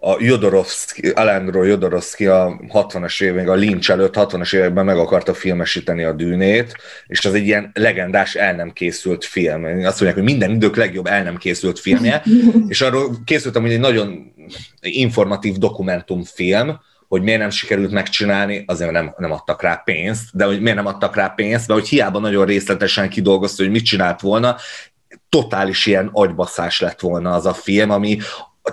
a 0.00 0.16
Jodorowsky, 0.18 1.08
Alejandro 1.08 1.64
Jodorowsky 1.64 2.26
a 2.26 2.60
60-as 2.72 3.22
évek, 3.22 3.48
a 3.48 3.54
Lynch 3.54 3.90
előtt 3.90 4.14
60-as 4.16 4.54
években 4.54 4.84
meg 4.84 4.98
akarta 4.98 5.34
filmesíteni 5.34 6.04
a 6.04 6.12
dűnét, 6.12 6.76
és 7.06 7.24
az 7.24 7.34
egy 7.34 7.46
ilyen 7.46 7.70
legendás 7.74 8.34
el 8.34 8.54
nem 8.54 8.72
készült 8.72 9.24
film. 9.24 9.64
Azt 9.64 10.00
mondják, 10.00 10.14
hogy 10.14 10.22
minden 10.22 10.50
idők 10.50 10.76
legjobb 10.76 11.06
el 11.06 11.22
nem 11.22 11.36
készült 11.36 11.78
filmje, 11.78 12.22
és 12.68 12.80
arról 12.80 13.16
készültem, 13.24 13.62
hogy 13.62 13.72
egy 13.72 13.80
nagyon 13.80 14.32
informatív 14.80 15.56
dokumentumfilm, 15.56 16.80
hogy 17.08 17.22
miért 17.22 17.40
nem 17.40 17.50
sikerült 17.50 17.90
megcsinálni, 17.90 18.64
azért 18.66 18.90
nem, 18.90 19.14
nem 19.16 19.32
adtak 19.32 19.62
rá 19.62 19.74
pénzt, 19.84 20.24
de 20.32 20.44
hogy 20.44 20.60
miért 20.60 20.76
nem 20.76 20.86
adtak 20.86 21.16
rá 21.16 21.28
pénzt, 21.28 21.68
mert 21.68 21.80
hogy 21.80 21.88
hiába 21.88 22.18
nagyon 22.18 22.46
részletesen 22.46 23.08
kidolgozta, 23.08 23.62
hogy 23.62 23.72
mit 23.72 23.84
csinált 23.84 24.20
volna, 24.20 24.56
totális 25.28 25.86
ilyen 25.86 26.10
agybaszás 26.12 26.80
lett 26.80 27.00
volna 27.00 27.34
az 27.34 27.46
a 27.46 27.54
film, 27.54 27.90
ami 27.90 28.18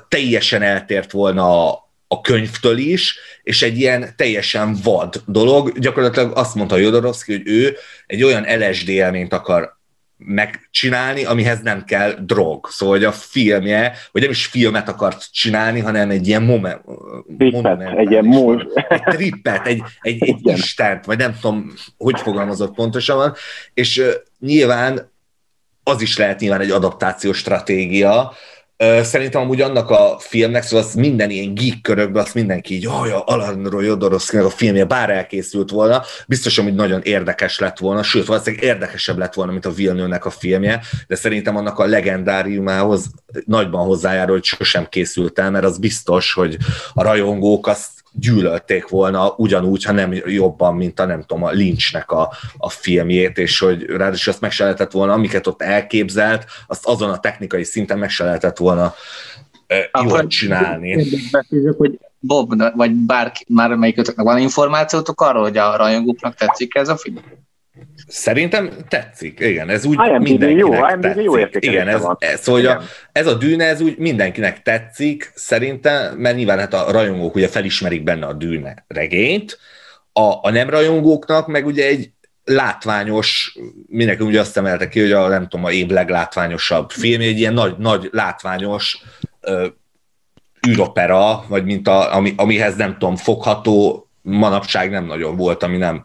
teljesen 0.07 0.61
eltért 0.61 1.11
volna 1.11 1.69
a, 1.69 1.89
a 2.07 2.21
könyvtől 2.21 2.77
is, 2.77 3.17
és 3.43 3.61
egy 3.61 3.77
ilyen 3.77 4.13
teljesen 4.15 4.75
vad 4.83 5.23
dolog. 5.25 5.79
Gyakorlatilag 5.79 6.37
azt 6.37 6.55
mondta 6.55 6.77
Jodorowsky, 6.77 7.31
hogy 7.31 7.47
ő 7.47 7.75
egy 8.07 8.23
olyan 8.23 8.45
LSD 8.59 8.89
élményt 8.89 9.33
akar 9.33 9.75
megcsinálni, 10.17 11.25
amihez 11.25 11.61
nem 11.61 11.83
kell 11.83 12.11
drog. 12.11 12.67
Szóval, 12.69 12.95
hogy 12.95 13.03
a 13.03 13.11
filmje, 13.11 13.93
vagy 14.11 14.21
nem 14.21 14.31
is 14.31 14.45
filmet 14.45 14.89
akart 14.89 15.31
csinálni, 15.31 15.79
hanem 15.79 16.09
egy 16.09 16.27
ilyen 16.27 16.43
moment, 16.43 16.81
trippet, 17.37 17.81
egy 17.81 18.11
ilyen 18.11 18.25
mú... 18.25 18.59
egy 18.89 19.03
trippet, 19.03 19.67
egy, 19.67 19.81
egy, 20.01 20.23
egy 20.23 20.39
istent, 20.43 21.05
vagy 21.05 21.17
nem 21.17 21.35
tudom, 21.41 21.73
hogy 21.97 22.19
fogalmazott 22.19 22.75
pontosan, 22.75 23.33
és 23.73 23.97
uh, 23.97 24.07
nyilván 24.39 25.13
az 25.87 26.01
is 26.01 26.17
lehet 26.17 26.39
nyilván 26.39 26.61
egy 26.61 26.71
adaptációs 26.71 27.37
stratégia, 27.37 28.33
Szerintem 29.01 29.41
amúgy 29.41 29.61
annak 29.61 29.89
a 29.89 30.15
filmnek, 30.19 30.63
szóval 30.63 30.85
az 30.85 30.93
minden 30.93 31.29
ilyen 31.29 31.53
geek 31.53 31.81
körökben, 31.81 32.23
azt 32.23 32.33
mindenki 32.33 32.73
így, 32.73 32.83
jaj, 32.83 33.11
a 33.11 33.23
Alan 33.25 33.83
Jodorowsky 33.83 34.37
a 34.37 34.49
filmje, 34.49 34.85
bár 34.85 35.09
elkészült 35.09 35.69
volna, 35.69 36.03
biztos, 36.27 36.57
hogy 36.57 36.75
nagyon 36.75 37.01
érdekes 37.03 37.59
lett 37.59 37.77
volna, 37.77 38.03
sőt, 38.03 38.25
valószínűleg 38.25 38.65
érdekesebb 38.65 39.17
lett 39.17 39.33
volna, 39.33 39.51
mint 39.51 39.65
a 39.65 39.71
villeneuve 39.71 40.15
a 40.15 40.29
filmje, 40.29 40.81
de 41.07 41.15
szerintem 41.15 41.55
annak 41.55 41.79
a 41.79 41.85
legendáriumához 41.85 43.05
nagyban 43.45 43.85
hozzájárul, 43.85 44.33
hogy 44.33 44.43
sosem 44.43 44.87
készült 44.89 45.39
el, 45.39 45.51
mert 45.51 45.65
az 45.65 45.77
biztos, 45.77 46.33
hogy 46.33 46.57
a 46.93 47.03
rajongók 47.03 47.67
azt 47.67 47.89
gyűlölték 48.19 48.87
volna 48.87 49.33
ugyanúgy, 49.37 49.83
ha 49.83 49.91
nem 49.91 50.13
jobban, 50.25 50.75
mint 50.75 50.99
a 50.99 51.05
nem 51.05 51.21
tudom, 51.21 51.43
a 51.43 51.51
Lynchnek 51.51 52.11
a, 52.11 52.31
a 52.57 52.69
filmjét, 52.69 53.37
és 53.37 53.59
hogy 53.59 53.83
ráadásul 53.83 54.31
azt 54.31 54.41
meg 54.41 54.51
se 54.51 54.63
lehetett 54.63 54.91
volna, 54.91 55.13
amiket 55.13 55.47
ott 55.47 55.61
elképzelt, 55.61 56.45
azt 56.67 56.85
azon 56.85 57.09
a 57.09 57.19
technikai 57.19 57.63
szinten 57.63 57.99
meg 57.99 58.09
se 58.09 58.23
lehetett 58.23 58.57
volna 58.57 58.93
uh, 59.93 60.05
jól 60.07 60.27
csinálni. 60.27 61.07
hogy 61.77 61.99
Bob, 62.19 62.75
vagy 62.75 62.91
bárki, 62.91 63.45
már 63.47 63.75
melyikötöknek 63.75 64.25
van 64.25 64.37
információtok 64.37 65.21
arról, 65.21 65.41
hogy 65.41 65.57
a 65.57 65.75
rajongóknak 65.75 66.35
tetszik 66.35 66.75
ez 66.75 66.89
a 66.89 66.97
film? 66.97 67.19
Szerintem 68.07 68.71
tetszik, 68.87 69.39
igen, 69.39 69.69
ez 69.69 69.85
úgy 69.85 69.97
IMDb 70.07 70.21
mindenkinek 70.21 70.59
jó, 70.59 70.99
tetszik. 70.99 71.23
Jó 71.23 71.37
igen, 71.37 71.87
ez, 71.87 72.03
ez, 72.17 72.41
szóval 72.41 72.61
igen. 72.61 72.77
A, 72.77 72.81
ez 73.11 73.27
a 73.27 73.33
dűne, 73.33 73.65
ez 73.65 73.81
úgy 73.81 73.97
mindenkinek 73.97 74.61
tetszik, 74.61 75.31
szerintem, 75.35 76.15
mert 76.17 76.35
nyilván 76.35 76.59
hát 76.59 76.73
a 76.73 76.91
rajongók 76.91 77.35
ugye 77.35 77.47
felismerik 77.47 78.03
benne 78.03 78.25
a 78.25 78.33
dűne 78.33 78.85
regényt, 78.87 79.59
a, 80.13 80.33
a 80.41 80.49
nem 80.51 80.69
rajongóknak 80.69 81.47
meg 81.47 81.65
ugye 81.65 81.85
egy 81.85 82.11
látványos, 82.43 83.57
mindenki 83.87 84.23
ugye 84.23 84.39
azt 84.39 84.57
emelte 84.57 84.87
ki, 84.87 84.99
hogy 84.99 85.11
a 85.11 85.27
nem 85.27 85.47
tudom, 85.47 85.65
a 85.65 85.71
év 85.71 85.87
leglátványosabb 85.87 86.89
film, 86.89 87.21
egy 87.21 87.39
ilyen 87.39 87.53
nagy, 87.53 87.77
nagy 87.77 88.09
látványos 88.11 89.01
ö, 89.41 89.67
űropera, 90.67 91.45
vagy 91.47 91.65
mint 91.65 91.87
a, 91.87 92.15
ami, 92.15 92.33
amihez 92.37 92.75
nem 92.75 92.91
tudom, 92.91 93.15
fogható 93.15 94.05
manapság 94.21 94.89
nem 94.89 95.05
nagyon 95.05 95.35
volt, 95.35 95.63
ami 95.63 95.77
nem 95.77 96.03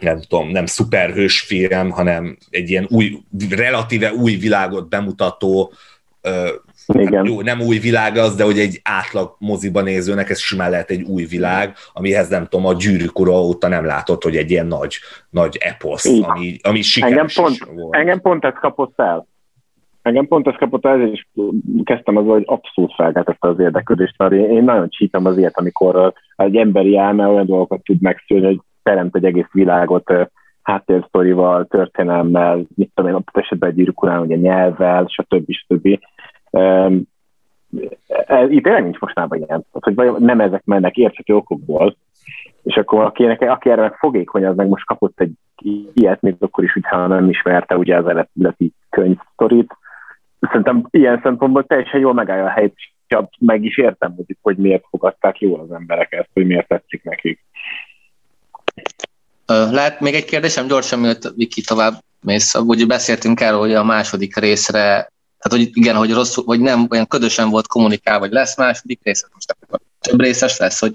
nem 0.00 0.20
tudom, 0.28 0.48
nem 0.48 0.66
szuperhős 0.66 1.40
film, 1.40 1.90
hanem 1.90 2.36
egy 2.50 2.70
ilyen 2.70 2.86
új, 2.90 3.18
relatíve 3.50 4.12
új 4.12 4.34
világot 4.34 4.88
bemutató, 4.88 5.72
Igen. 6.86 7.14
Hát 7.14 7.26
jó, 7.26 7.40
nem 7.40 7.60
új 7.60 7.78
világ 7.78 8.16
az, 8.16 8.34
de 8.34 8.44
hogy 8.44 8.58
egy 8.58 8.80
átlag 8.82 9.36
moziba 9.38 9.80
nézőnek 9.80 10.30
ez 10.30 10.38
simán 10.38 10.70
lehet 10.70 10.90
egy 10.90 11.02
új 11.02 11.24
világ, 11.24 11.74
amihez 11.92 12.28
nem 12.28 12.46
tudom, 12.46 12.66
a 12.66 12.74
gyűrűk 12.74 13.18
ura 13.18 13.42
óta 13.42 13.68
nem 13.68 13.84
látott, 13.84 14.22
hogy 14.22 14.36
egy 14.36 14.50
ilyen 14.50 14.66
nagy, 14.66 14.94
nagy 15.30 15.58
eposz, 15.60 16.20
ami, 16.22 16.56
ami 16.62 16.82
sikeres 16.82 17.36
engem 17.36 17.44
pont, 17.44 17.80
volt. 17.80 17.94
Engem 17.94 18.20
pont 18.20 18.44
ez 18.44 18.54
kapott 18.60 19.00
el. 19.00 19.26
Engem 20.02 20.26
pont 20.26 20.46
ez 20.46 20.54
kapott 20.58 20.86
el, 20.86 21.08
és 21.08 21.26
kezdtem 21.84 22.16
az, 22.16 22.24
hogy 22.26 22.42
abszolút 22.46 22.94
felkeltette 22.94 23.48
az 23.48 23.58
érdeklődést, 23.58 24.14
mert 24.18 24.32
én 24.32 24.64
nagyon 24.64 24.88
csípem 24.88 25.26
azért, 25.26 25.58
amikor 25.58 26.12
egy 26.36 26.56
emberi 26.56 26.96
elme 26.96 27.26
olyan 27.26 27.46
dolgokat 27.46 27.82
tud 27.82 28.00
megszülni, 28.00 28.46
hogy 28.46 28.60
teremt 28.82 29.16
egy 29.16 29.24
egész 29.24 29.50
világot 29.52 30.12
háttérsztorival, 30.62 31.66
történelmmel, 31.66 32.62
mit 32.74 32.90
tudom 32.94 33.10
én, 33.10 33.16
ott 33.16 33.28
esetben 33.32 33.70
egy 33.70 33.76
gyűrűk 33.76 34.02
ugye 34.02 34.36
nyelvvel, 34.36 35.06
stb. 35.08 35.52
stb. 35.52 35.98
Um, 36.50 37.02
itt 38.48 38.62
tényleg 38.62 38.82
nincs 38.82 38.98
mostában 38.98 39.38
ilyen, 39.38 39.64
hogy 39.70 39.94
nem 40.18 40.40
ezek 40.40 40.64
mennek 40.64 40.96
érthető 40.96 41.34
okokból, 41.34 41.96
és 42.62 42.76
akkor 42.76 43.04
akinek, 43.04 43.40
aki 43.40 43.70
erre 43.70 43.80
meg 43.80 43.94
fogékony, 43.94 44.46
az 44.46 44.56
meg 44.56 44.68
most 44.68 44.86
kapott 44.86 45.20
egy 45.20 45.32
ilyet, 45.92 46.20
még 46.20 46.36
akkor 46.40 46.64
is, 46.64 46.72
hogyha 46.72 47.06
nem 47.06 47.28
ismerte 47.28 47.76
ugye 47.76 47.96
az 47.96 48.06
eredeti 48.06 48.72
könyvsztorit. 48.90 49.76
Szerintem 50.40 50.86
ilyen 50.90 51.20
szempontból 51.22 51.66
teljesen 51.66 52.00
jól 52.00 52.14
megállja 52.14 52.44
a 52.44 52.50
helyet, 52.50 52.72
és 52.76 52.90
meg 53.38 53.64
is 53.64 53.78
értem, 53.78 54.14
hogy 54.42 54.56
miért 54.56 54.84
fogadták 54.90 55.40
jól 55.40 55.60
az 55.60 55.72
emberek 55.72 56.12
ezt, 56.12 56.30
hogy 56.32 56.46
miért 56.46 56.68
tetszik 56.68 57.04
nekik. 57.04 57.41
Lehet 59.52 60.00
még 60.00 60.14
egy 60.14 60.24
kérdésem 60.24 60.66
gyorsan, 60.66 60.98
mielőtt 60.98 61.32
Viki 61.36 61.60
tovább 61.60 62.04
mész. 62.20 62.54
Ugye 62.54 62.86
beszéltünk 62.86 63.40
erről, 63.40 63.58
hogy 63.58 63.74
a 63.74 63.84
második 63.84 64.36
részre, 64.36 64.80
tehát 65.38 65.66
hogy 65.66 65.70
igen, 65.72 65.96
hogy 65.96 66.12
rosszul, 66.12 66.44
vagy 66.44 66.60
nem, 66.60 66.86
olyan 66.90 67.06
ködösen 67.06 67.50
volt 67.50 67.66
kommunikál, 67.66 68.18
vagy 68.18 68.32
lesz 68.32 68.56
második 68.56 69.00
rész, 69.02 69.26
most 69.32 69.56
több 70.00 70.20
részes 70.20 70.56
lesz, 70.56 70.80
hogy 70.80 70.94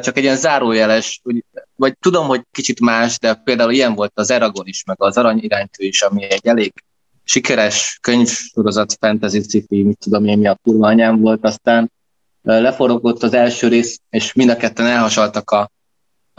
csak 0.00 0.16
egy 0.16 0.22
ilyen 0.22 0.36
zárójeles, 0.36 1.20
hogy, 1.22 1.44
vagy 1.76 1.98
tudom, 2.00 2.26
hogy 2.26 2.42
kicsit 2.50 2.80
más, 2.80 3.18
de 3.18 3.34
például 3.34 3.72
ilyen 3.72 3.94
volt 3.94 4.12
az 4.14 4.30
Eragon 4.30 4.66
is, 4.66 4.84
meg 4.84 5.02
az 5.02 5.16
Arany 5.16 5.38
iránytű 5.42 5.86
is, 5.86 6.02
ami 6.02 6.22
egy 6.22 6.46
elég 6.46 6.72
sikeres 7.24 7.98
könyvsorozat, 8.00 8.96
fantasy 9.00 9.42
sci 9.42 9.64
mit 9.68 9.98
tudom 9.98 10.24
én, 10.24 10.38
mi 10.38 10.46
a 10.46 10.58
kurva 10.62 10.86
anyám 10.86 11.20
volt, 11.20 11.44
aztán 11.44 11.92
leforogott 12.42 13.22
az 13.22 13.34
első 13.34 13.68
rész, 13.68 14.00
és 14.10 14.32
mind 14.32 14.50
a 14.50 14.56
ketten 14.56 14.86
elhasaltak 14.86 15.50
a 15.50 15.72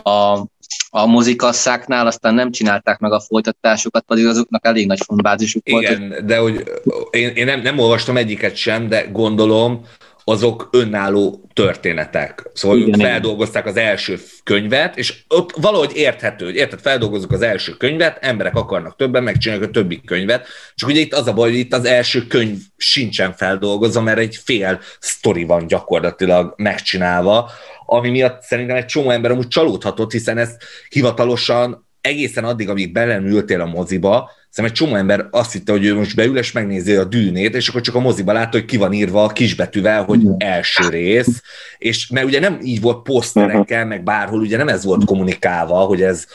a, 0.03 0.45
a 0.89 1.05
mozikasszáknál, 1.05 2.07
aztán 2.07 2.33
nem 2.33 2.51
csinálták 2.51 2.99
meg 2.99 3.11
a 3.11 3.19
folytatásokat, 3.19 4.03
pedig 4.07 4.25
azoknak 4.25 4.65
elég 4.65 4.87
nagy 4.87 5.01
fanbázisuk 5.05 5.69
volt. 5.69 5.83
Igen, 5.83 6.25
de 6.25 6.37
hogy 6.37 6.63
én, 7.09 7.29
én 7.29 7.45
nem, 7.45 7.61
nem 7.61 7.79
olvastam 7.79 8.17
egyiket 8.17 8.55
sem, 8.55 8.87
de 8.87 9.01
gondolom, 9.11 9.85
azok 10.27 10.69
önálló 10.71 11.49
történetek. 11.53 12.49
Szóval 12.53 12.77
Igen, 12.77 12.99
feldolgozták 12.99 13.65
az 13.65 13.77
első 13.77 14.19
könyvet, 14.43 14.97
és 14.97 15.23
ott 15.27 15.51
valahogy 15.55 15.91
érthető, 15.95 16.45
hogy 16.45 16.55
érted, 16.55 16.79
feldolgozunk 16.79 17.31
az 17.31 17.41
első 17.41 17.71
könyvet, 17.71 18.17
emberek 18.21 18.55
akarnak 18.55 18.95
többen, 18.95 19.23
megcsinálják 19.23 19.67
a 19.69 19.71
többi 19.71 20.01
könyvet, 20.05 20.47
csak 20.75 20.89
ugye 20.89 20.99
itt 20.99 21.13
az 21.13 21.27
a 21.27 21.33
baj, 21.33 21.49
hogy 21.49 21.59
itt 21.59 21.73
az 21.73 21.85
első 21.85 22.27
könyv 22.27 22.57
sincsen 22.77 23.33
feldolgozva, 23.33 24.01
mert 24.01 24.17
egy 24.17 24.39
fél 24.43 24.79
sztori 24.99 25.43
van 25.43 25.67
gyakorlatilag 25.67 26.53
megcsinálva, 26.57 27.51
ami 27.85 28.09
miatt 28.09 28.41
szerintem 28.41 28.75
egy 28.75 28.85
csomó 28.85 29.09
ember 29.09 29.31
amúgy 29.31 29.47
csalódhatott, 29.47 30.11
hiszen 30.11 30.37
ezt 30.37 30.63
hivatalosan 30.89 31.84
egészen 32.05 32.43
addig, 32.43 32.69
amíg 32.69 32.91
belenültél 32.91 33.61
a 33.61 33.65
moziba, 33.65 34.29
Szerintem 34.55 34.77
egy 34.79 34.87
csomó 34.87 34.99
ember 34.99 35.27
azt 35.31 35.51
hitte, 35.51 35.71
hogy 35.71 35.85
ő 35.85 35.95
most 35.95 36.15
beül 36.15 36.37
és 36.37 36.51
megnézi 36.51 36.95
a 36.95 37.03
dűnét, 37.03 37.55
és 37.55 37.67
akkor 37.67 37.81
csak 37.81 37.95
a 37.95 37.99
moziba 37.99 38.33
látta, 38.33 38.57
hogy 38.57 38.65
ki 38.65 38.77
van 38.77 38.93
írva 38.93 39.23
a 39.23 39.27
kisbetűvel, 39.27 40.03
hogy 40.03 40.21
első 40.37 40.89
rész, 40.89 41.41
és 41.77 42.07
mert 42.07 42.25
ugye 42.25 42.39
nem 42.39 42.59
így 42.63 42.81
volt 42.81 43.03
poszterekkel, 43.03 43.85
meg 43.85 44.03
bárhol, 44.03 44.39
ugye 44.39 44.57
nem 44.57 44.67
ez 44.67 44.83
volt 44.83 45.05
kommunikálva, 45.05 45.75
hogy 45.75 46.01
ez, 46.01 46.25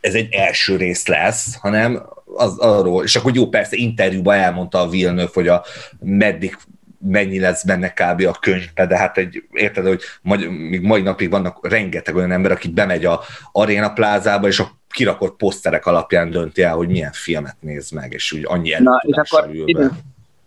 ez 0.00 0.14
egy 0.14 0.32
első 0.32 0.76
rész 0.76 1.06
lesz, 1.06 1.56
hanem 1.60 2.02
az 2.24 2.58
arról, 2.58 3.04
és 3.04 3.16
akkor 3.16 3.34
jó, 3.34 3.48
persze 3.48 3.76
interjúban 3.76 4.36
elmondta 4.36 4.80
a 4.80 4.88
Villeneuve, 4.88 5.30
hogy 5.34 5.48
a 5.48 5.64
meddig 6.00 6.56
mennyi 6.98 7.40
lesz 7.40 7.64
benne 7.64 7.92
kb. 7.92 8.26
a 8.26 8.38
könyvbe, 8.40 8.86
de 8.86 8.96
hát 8.96 9.18
egy, 9.18 9.42
érted, 9.52 9.86
hogy 9.86 10.02
majd, 10.22 10.48
még 10.50 10.80
mai 10.80 11.02
napig 11.02 11.30
vannak 11.30 11.68
rengeteg 11.68 12.16
olyan 12.16 12.32
ember, 12.32 12.50
aki 12.50 12.68
bemegy 12.68 13.04
a 13.04 13.20
Arena 13.52 13.92
plázába, 13.92 14.46
és 14.46 14.58
a 14.58 14.78
kirakott 14.90 15.36
poszterek 15.36 15.86
alapján 15.86 16.30
dönti 16.30 16.62
el, 16.62 16.74
hogy 16.74 16.88
milyen 16.88 17.12
filmet 17.12 17.56
néz 17.60 17.90
meg, 17.90 18.12
és 18.12 18.32
úgy 18.32 18.44
annyi 18.44 18.72
előtudással 18.72 19.54
ül 19.54 19.64
be. 19.64 19.90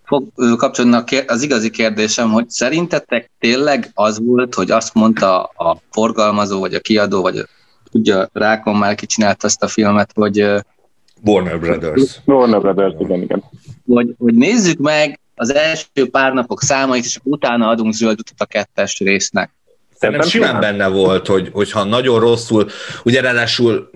Fog 0.04 0.28
kapcsolódni 0.58 1.18
az 1.28 1.42
igazi 1.42 1.70
kérdésem, 1.70 2.32
hogy 2.32 2.50
szerintetek 2.50 3.32
tényleg 3.40 3.90
az 3.94 4.20
volt, 4.24 4.54
hogy 4.54 4.72
azt 4.72 4.94
mondta 4.94 5.44
a 5.44 5.78
forgalmazó, 5.92 6.60
vagy 6.60 6.74
a 6.74 6.80
kiadó, 6.80 7.22
vagy 7.22 7.38
a, 7.38 7.46
tudja, 7.92 8.30
Rákon 8.34 8.76
már 8.76 8.96
kicsinált 8.96 9.44
azt 9.44 9.64
a 9.64 9.68
filmet, 9.68 10.12
hogy 10.14 10.64
Warner 11.26 11.60
Brothers. 11.60 12.20
Warner 12.26 12.62
Brothers, 12.62 12.94
igen, 13.00 13.22
igen. 13.22 13.44
Hogy, 13.88 14.16
hogy 14.18 14.34
nézzük 14.34 14.80
meg 14.80 15.20
az 15.42 15.54
első 15.54 16.10
pár 16.12 16.34
napok 16.34 16.62
számait, 16.62 17.06
és 17.06 17.20
utána 17.24 17.68
adunk 17.68 17.94
zöld 17.94 18.20
utat 18.20 18.42
a 18.42 18.46
kettes 18.46 19.00
résznek. 19.00 19.52
Szerintem 20.00 20.28
simán 20.28 20.60
benne 20.60 20.88
volt, 20.88 21.28
hogy, 21.28 21.50
hogyha 21.54 21.84
nagyon 21.84 22.20
rosszul, 22.20 22.70
ugye 23.04 23.22
ráadásul, 23.22 23.90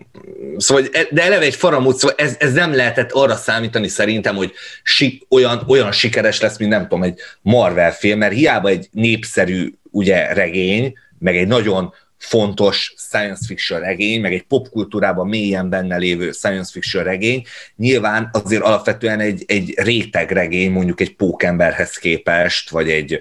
szóval, 0.58 0.84
de 1.12 1.24
eleve 1.24 1.46
egy 1.46 1.56
faramút, 1.56 1.96
szóval 1.96 2.16
ez, 2.18 2.36
ez 2.40 2.54
nem 2.54 2.76
lehetett 2.76 3.12
arra 3.12 3.36
számítani 3.36 3.88
szerintem, 3.88 4.36
hogy 4.36 4.54
si, 4.84 5.26
olyan, 5.30 5.64
olyan 5.68 5.92
sikeres 5.92 6.42
lesz, 6.42 6.58
mint 6.58 6.72
nem 6.72 6.82
tudom, 6.82 7.04
egy 7.04 7.20
Marvel 7.42 7.94
film, 7.94 8.18
mert 8.18 8.34
hiába 8.34 8.70
egy 8.70 8.88
népszerű 8.92 9.74
ugye 9.92 10.34
regény, 10.34 10.94
meg 11.20 11.38
egy 11.38 11.48
nagyon 11.48 11.94
fontos 12.18 12.94
science 12.98 13.46
fiction 13.48 13.80
regény, 13.80 14.22
meg 14.22 14.34
egy 14.34 14.44
popkultúrában 14.44 15.28
mélyen 15.28 15.70
benne 15.70 15.98
lévő 15.98 16.32
science 16.32 16.72
fiction 16.72 17.04
regény, 17.04 17.46
nyilván 17.76 18.30
azért 18.32 18.64
alapvetően 18.64 19.20
egy, 19.20 19.44
egy 19.48 19.74
réteg 19.78 20.32
regény, 20.32 20.72
mondjuk 20.72 21.02
egy 21.02 21.16
pókemberhez 21.16 21.98
képest, 21.98 22.70
vagy 22.70 22.90
egy 22.90 23.20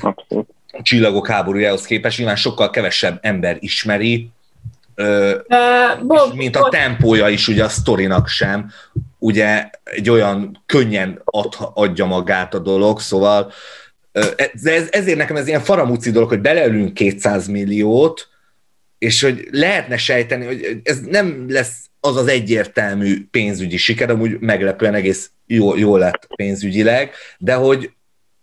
Abszolút. 0.00 0.48
csillagok 0.82 1.28
háborújához 1.28 1.84
képest, 1.84 2.18
nyilván 2.18 2.36
sokkal 2.36 2.70
kevesebb 2.70 3.18
ember 3.22 3.56
ismeri, 3.60 4.30
ö, 4.94 5.38
uh, 5.48 6.06
Bob, 6.06 6.34
mint 6.34 6.56
a 6.56 6.68
tempója 6.68 7.28
is 7.28 7.48
ugye 7.48 7.64
a 7.64 7.68
sztorinak 7.68 8.28
sem, 8.28 8.70
ugye 9.18 9.70
egy 9.84 10.10
olyan 10.10 10.62
könnyen 10.66 11.20
ad, 11.24 11.54
adja 11.74 12.04
magát 12.04 12.54
a 12.54 12.58
dolog, 12.58 13.00
szóval 13.00 13.52
ez, 14.12 14.88
ezért 14.90 15.18
nekem 15.18 15.36
ez 15.36 15.48
ilyen 15.48 15.60
faramúci 15.60 16.10
dolog, 16.10 16.28
hogy 16.28 16.40
beleülünk 16.40 16.94
200 16.94 17.46
milliót, 17.46 18.28
és 18.98 19.22
hogy 19.22 19.48
lehetne 19.50 19.96
sejteni, 19.96 20.44
hogy 20.44 20.80
ez 20.82 21.00
nem 21.00 21.44
lesz 21.48 21.90
az 22.00 22.16
az 22.16 22.28
egyértelmű 22.28 23.26
pénzügyi 23.30 23.76
siker, 23.76 24.10
amúgy 24.10 24.40
meglepően 24.40 24.94
egész 24.94 25.32
jó, 25.46 25.76
jó 25.76 25.96
lett 25.96 26.26
pénzügyileg, 26.36 27.10
de 27.38 27.54
hogy, 27.54 27.90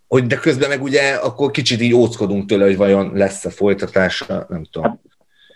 hogy 0.08 0.26
de 0.26 0.36
közben 0.36 0.68
meg 0.68 0.82
ugye 0.82 1.14
akkor 1.14 1.50
kicsit 1.50 1.80
így 1.80 1.94
óckodunk 1.94 2.46
tőle, 2.46 2.64
hogy 2.64 2.76
vajon 2.76 3.10
lesz-e 3.14 3.50
folytatása, 3.50 4.46
nem 4.48 4.64
tudom. 4.70 4.88
Hát, 4.88 4.98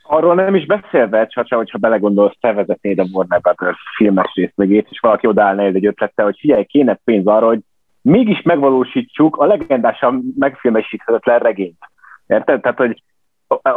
arról 0.02 0.34
nem 0.34 0.54
is 0.54 0.66
beszélve, 0.66 1.26
csak 1.26 1.46
hogyha 1.48 1.78
belegondolsz, 1.78 2.36
te 2.40 2.52
vezetnéd 2.52 2.98
a 2.98 3.06
Warner 3.12 3.40
Brothers 3.40 3.78
filmes 3.96 4.32
részt 4.34 4.56
mögét, 4.56 4.86
és 4.90 5.00
valaki 5.00 5.26
odállna 5.26 5.62
egy 5.62 5.86
ötlettel, 5.86 6.24
hogy 6.24 6.38
figyelj, 6.40 6.64
kéne 6.64 7.00
pénz 7.04 7.26
arra, 7.26 7.46
hogy 7.46 7.60
mégis 8.04 8.42
megvalósítsuk 8.42 9.36
a 9.36 9.46
legendásan 9.46 10.34
megfilmesíthetetlen 10.38 11.38
regényt. 11.38 11.78
Érted? 12.26 12.60
Tehát, 12.60 12.78
hogy 12.78 13.02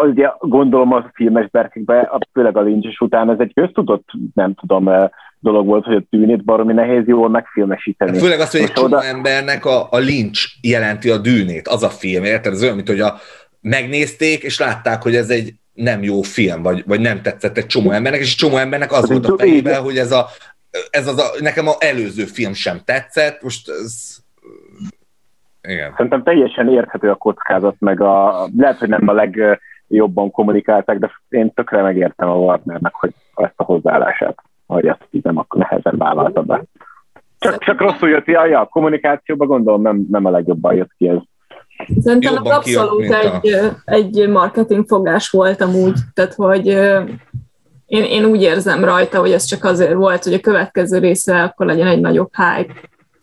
ugye 0.01 0.31
gondolom 0.39 0.93
a 0.93 1.09
filmes 1.13 1.49
berkekbe, 1.49 2.11
főleg 2.33 2.57
a 2.57 2.61
lincses 2.61 2.99
után 2.99 3.29
ez 3.29 3.39
egy 3.39 3.53
köztudott, 3.53 4.09
nem 4.33 4.53
tudom, 4.53 4.87
eh, 4.87 5.09
dolog 5.39 5.65
volt, 5.65 5.85
hogy 5.85 5.95
a 5.95 6.03
tűnét 6.09 6.43
baromi 6.43 6.73
nehéz 6.73 7.07
jól 7.07 7.29
megfilmesíteni. 7.29 8.11
Hát 8.11 8.19
főleg 8.19 8.39
azt, 8.39 8.51
hogy 8.51 8.61
egy 8.61 8.83
oda... 8.83 9.03
embernek 9.03 9.65
a, 9.65 9.87
a 9.89 9.97
lincs 9.97 10.45
jelenti 10.61 11.09
a 11.09 11.17
dűnét, 11.17 11.67
az 11.67 11.83
a 11.83 11.89
film, 11.89 12.23
érted? 12.23 12.53
Ez 12.53 12.63
olyan, 12.63 12.75
mint 12.75 12.87
hogy 12.87 12.99
a, 12.99 13.15
megnézték, 13.61 14.43
és 14.43 14.59
látták, 14.59 15.01
hogy 15.01 15.15
ez 15.15 15.29
egy 15.29 15.53
nem 15.73 16.03
jó 16.03 16.21
film, 16.21 16.61
vagy, 16.61 16.83
vagy 16.87 16.99
nem 16.99 17.21
tetszett 17.21 17.57
egy 17.57 17.65
csomó 17.65 17.91
embernek, 17.91 18.19
és 18.19 18.31
egy 18.31 18.37
csomó 18.37 18.57
embernek 18.57 18.91
az 18.91 19.09
volt 19.09 19.25
a 19.25 19.37
fejében, 19.37 19.81
hogy 19.81 19.97
ez 19.97 20.11
a, 20.11 20.25
ez 20.89 21.07
az 21.07 21.17
a, 21.19 21.25
nekem 21.39 21.67
az 21.67 21.77
előző 21.79 22.23
film 22.23 22.53
sem 22.53 22.79
tetszett, 22.85 23.41
most 23.41 23.69
ez 23.69 24.17
igen. 25.67 25.91
Szerintem 25.91 26.23
teljesen 26.23 26.69
érthető 26.69 27.09
a 27.09 27.15
kockázat, 27.15 27.75
meg 27.79 28.01
a, 28.01 28.47
lehet, 28.57 28.77
hogy 28.77 28.89
nem 28.89 29.07
a 29.07 29.13
legjobban 29.13 30.31
kommunikálták, 30.31 30.97
de 30.97 31.11
én 31.29 31.53
tökre 31.53 31.81
megértem 31.81 32.29
a 32.29 32.35
Warnernek, 32.35 32.93
hogy 32.93 33.13
ezt 33.35 33.53
a 33.55 33.63
hozzáállását, 33.63 34.37
hogy 34.65 34.87
ezt 34.87 35.07
így 35.09 35.23
nem 35.23 35.37
akkor 35.37 35.59
nehezen 35.59 35.97
vállalta 35.97 36.41
be. 36.41 36.63
Csak, 37.39 37.63
csak 37.63 37.81
rosszul 37.81 38.09
jött, 38.09 38.25
ja, 38.25 38.45
ja, 38.45 38.59
a 38.59 38.65
kommunikációban 38.65 39.47
gondolom 39.47 39.81
nem, 39.81 40.05
nem 40.09 40.25
a 40.25 40.29
legjobban 40.29 40.75
jött 40.75 40.91
ki 40.97 41.07
ez. 41.07 41.17
Szerintem 41.99 42.35
az 42.43 42.49
abszolút 42.49 43.11
egy, 43.11 43.53
a... 43.53 43.75
egy 43.85 44.29
marketing 44.29 44.87
fogás 44.87 45.29
volt 45.29 45.61
amúgy, 45.61 45.99
tehát 46.13 46.33
hogy 46.33 46.77
én, 47.87 48.03
én 48.03 48.25
úgy 48.25 48.41
érzem 48.41 48.83
rajta, 48.83 49.19
hogy 49.19 49.31
ez 49.31 49.43
csak 49.43 49.63
azért 49.63 49.93
volt, 49.93 50.23
hogy 50.23 50.33
a 50.33 50.39
következő 50.39 50.97
része 50.97 51.43
akkor 51.43 51.65
legyen 51.65 51.87
egy 51.87 51.99
nagyobb 51.99 52.29
hype. 52.35 52.73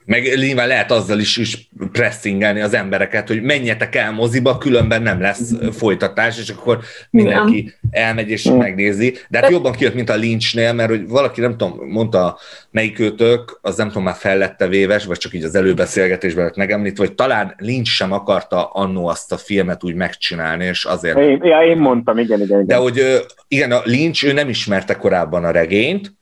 Meg 0.07 0.23
nyilván 0.37 0.69
lehet 0.69 0.91
azzal 0.91 1.19
is, 1.19 1.37
is 1.37 1.69
pressingelni 1.93 2.61
az 2.61 2.75
embereket, 2.75 3.29
hogy 3.29 3.43
menjetek 3.43 3.95
el 3.95 4.13
moziba, 4.13 4.59
különben 4.59 5.03
nem 5.03 5.21
lesz 5.21 5.53
folytatás, 5.73 6.39
és 6.39 6.49
akkor 6.49 6.79
mindenki 7.11 7.57
Igen. 7.57 7.73
elmegy 7.91 8.31
és 8.31 8.43
megnézi. 8.43 9.17
De 9.29 9.39
hát 9.39 9.51
jobban 9.51 9.73
kijött, 9.73 9.95
mint 9.95 10.11
a 10.11 10.15
Lynchnél, 10.15 10.73
mert 10.73 10.91
hogy 10.91 11.09
valaki, 11.09 11.41
nem 11.41 11.57
tudom, 11.57 11.89
mondta 11.89 12.39
melyik 12.71 12.99
őtök, 12.99 13.59
az 13.63 13.77
nem 13.77 13.89
tudom, 13.89 14.03
már 14.03 14.15
fellette 14.15 14.69
véves, 14.69 15.05
vagy 15.05 15.19
csak 15.19 15.35
így 15.35 15.45
az 15.45 15.55
előbeszélgetésben 15.55 16.45
lett 16.45 16.57
megemlítve, 16.57 17.07
hogy 17.07 17.15
talán 17.15 17.55
Lynch 17.59 17.91
sem 17.91 18.13
akarta 18.13 18.65
annó 18.65 19.07
azt 19.07 19.33
a 19.33 19.37
filmet 19.37 19.85
úgy 19.85 19.95
megcsinálni, 19.95 20.65
és 20.65 20.85
azért... 20.85 21.19
Én, 21.19 21.41
ja, 21.43 21.61
én 21.61 21.77
mondtam, 21.77 22.19
igen, 22.19 22.41
igen, 22.41 22.63
igen. 22.63 22.67
De 22.67 22.77
hogy 22.77 23.25
igen, 23.49 23.73
a 23.73 23.81
Lynch, 23.85 24.25
ő 24.25 24.33
nem 24.33 24.49
ismerte 24.49 24.97
korábban 24.97 25.45
a 25.45 25.51
regényt, 25.51 26.13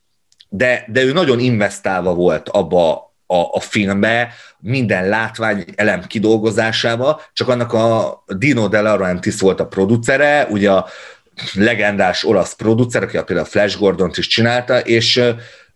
de, 0.49 0.85
de 0.89 1.03
ő 1.03 1.12
nagyon 1.12 1.39
investálva 1.39 2.14
volt 2.14 2.49
abba 2.49 3.11
a, 3.33 3.49
a 3.53 3.61
filmbe, 3.61 4.33
minden 4.59 5.09
látvány 5.09 5.64
elem 5.74 6.07
kidolgozásába, 6.07 7.22
csak 7.33 7.49
annak 7.49 7.72
a 7.72 8.22
Dino 8.26 8.68
De 8.68 8.80
Laurentiis 8.80 9.41
volt 9.41 9.61
a 9.61 9.66
producere, 9.66 10.47
ugye 10.51 10.70
a 10.70 10.89
legendás 11.55 12.24
olasz 12.24 12.55
producer, 12.55 13.03
aki 13.03 13.12
például 13.12 13.39
a 13.39 13.45
Flash 13.45 13.78
Gordon-t 13.78 14.16
is 14.16 14.26
csinálta, 14.26 14.80
és 14.80 15.22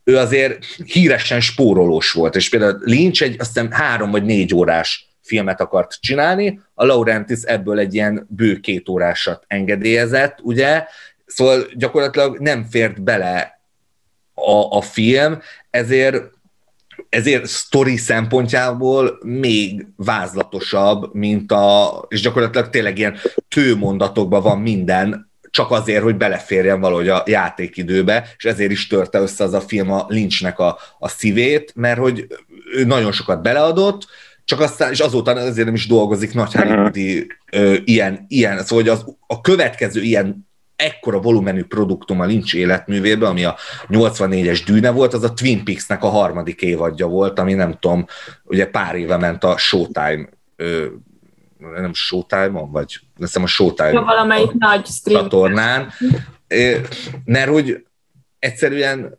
ő 0.05 0.17
azért 0.17 0.65
híresen 0.85 1.41
spórolós 1.41 2.13
volt, 2.13 2.37
és 2.37 2.49
például 2.49 2.81
Lynch 2.85 3.23
egy 3.23 3.37
azt 3.39 3.53
hiszem 3.53 3.71
három 3.71 4.11
vagy 4.11 4.25
négy 4.25 4.55
órás 4.55 5.09
filmet 5.23 5.61
akart 5.61 5.97
csinálni, 6.01 6.61
a 6.75 6.85
Laurentis 6.85 7.43
ebből 7.43 7.79
egy 7.79 7.95
ilyen 7.95 8.27
bő 8.29 8.57
két 8.57 8.89
órásat 8.89 9.45
engedélyezett, 9.47 10.39
ugye, 10.43 10.85
szóval 11.27 11.67
gyakorlatilag 11.75 12.39
nem 12.39 12.65
fért 12.71 13.03
bele 13.03 13.61
a, 14.35 14.77
a 14.77 14.81
film, 14.81 15.41
ezért 15.71 16.35
ezért 17.09 17.47
sztori 17.47 17.97
szempontjából 17.97 19.18
még 19.22 19.86
vázlatosabb, 19.97 21.14
mint 21.14 21.53
a, 21.53 22.05
és 22.09 22.20
gyakorlatilag 22.20 22.70
tényleg 22.70 22.99
ilyen 22.99 23.16
tőmondatokban 23.49 24.42
van 24.42 24.59
minden, 24.59 25.30
csak 25.51 25.70
azért, 25.70 26.03
hogy 26.03 26.16
beleférjen 26.16 26.80
valahogy 26.80 27.09
a 27.09 27.22
játékidőbe, 27.26 28.28
és 28.36 28.44
ezért 28.44 28.70
is 28.70 28.86
törte 28.86 29.18
össze 29.18 29.44
az 29.44 29.53
a 29.53 29.61
film 29.61 29.90
a 29.92 30.07
Lynchnek 30.09 30.59
a, 30.59 30.78
a 30.99 31.09
szívét, 31.09 31.72
mert 31.74 31.99
hogy 31.99 32.26
ő 32.74 32.84
nagyon 32.84 33.12
sokat 33.12 33.42
beleadott, 33.42 34.07
csak 34.44 34.61
aztán, 34.61 34.90
és 34.90 35.01
azóta 35.01 35.30
azért 35.30 35.66
nem 35.66 35.74
is 35.74 35.86
dolgozik 35.86 36.34
nagy 36.34 36.53
hollywoodi 36.53 37.26
ilyen, 37.84 38.24
ilyen, 38.28 38.59
szóval 38.59 38.84
hogy 38.84 38.88
az, 38.88 39.05
a 39.26 39.40
következő 39.40 40.03
ilyen 40.03 40.45
ekkora 40.77 41.20
volumenű 41.20 41.64
produktum 41.64 42.20
a 42.20 42.24
Lynch 42.24 42.55
életművében, 42.55 43.31
ami 43.31 43.45
a 43.45 43.57
84-es 43.89 44.62
dűne 44.66 44.91
volt, 44.91 45.14
az 45.14 45.22
a 45.22 45.33
Twin 45.33 45.64
Peaks-nek 45.64 46.03
a 46.03 46.09
harmadik 46.09 46.62
évadja 46.62 47.07
volt, 47.07 47.39
ami 47.39 47.55
nem 47.55 47.79
tudom, 47.81 48.07
ugye 48.45 48.66
pár 48.66 48.95
éve 48.95 49.16
ment 49.16 49.45
a 49.45 49.57
Showtime 49.57 50.29
ö, 50.57 50.87
nem 51.59 51.95
Showtime-on, 51.95 52.70
vagy 52.70 53.01
hiszem 53.16 53.43
a 53.43 53.47
Showtime 53.47 53.93
ja, 53.93 54.03
valamelyik 54.03 54.53
nagy 54.53 54.87
stream. 54.87 55.22
csatornán, 55.22 55.93
mert 57.24 57.51
hogy 57.51 57.87
egyszerűen 58.39 59.18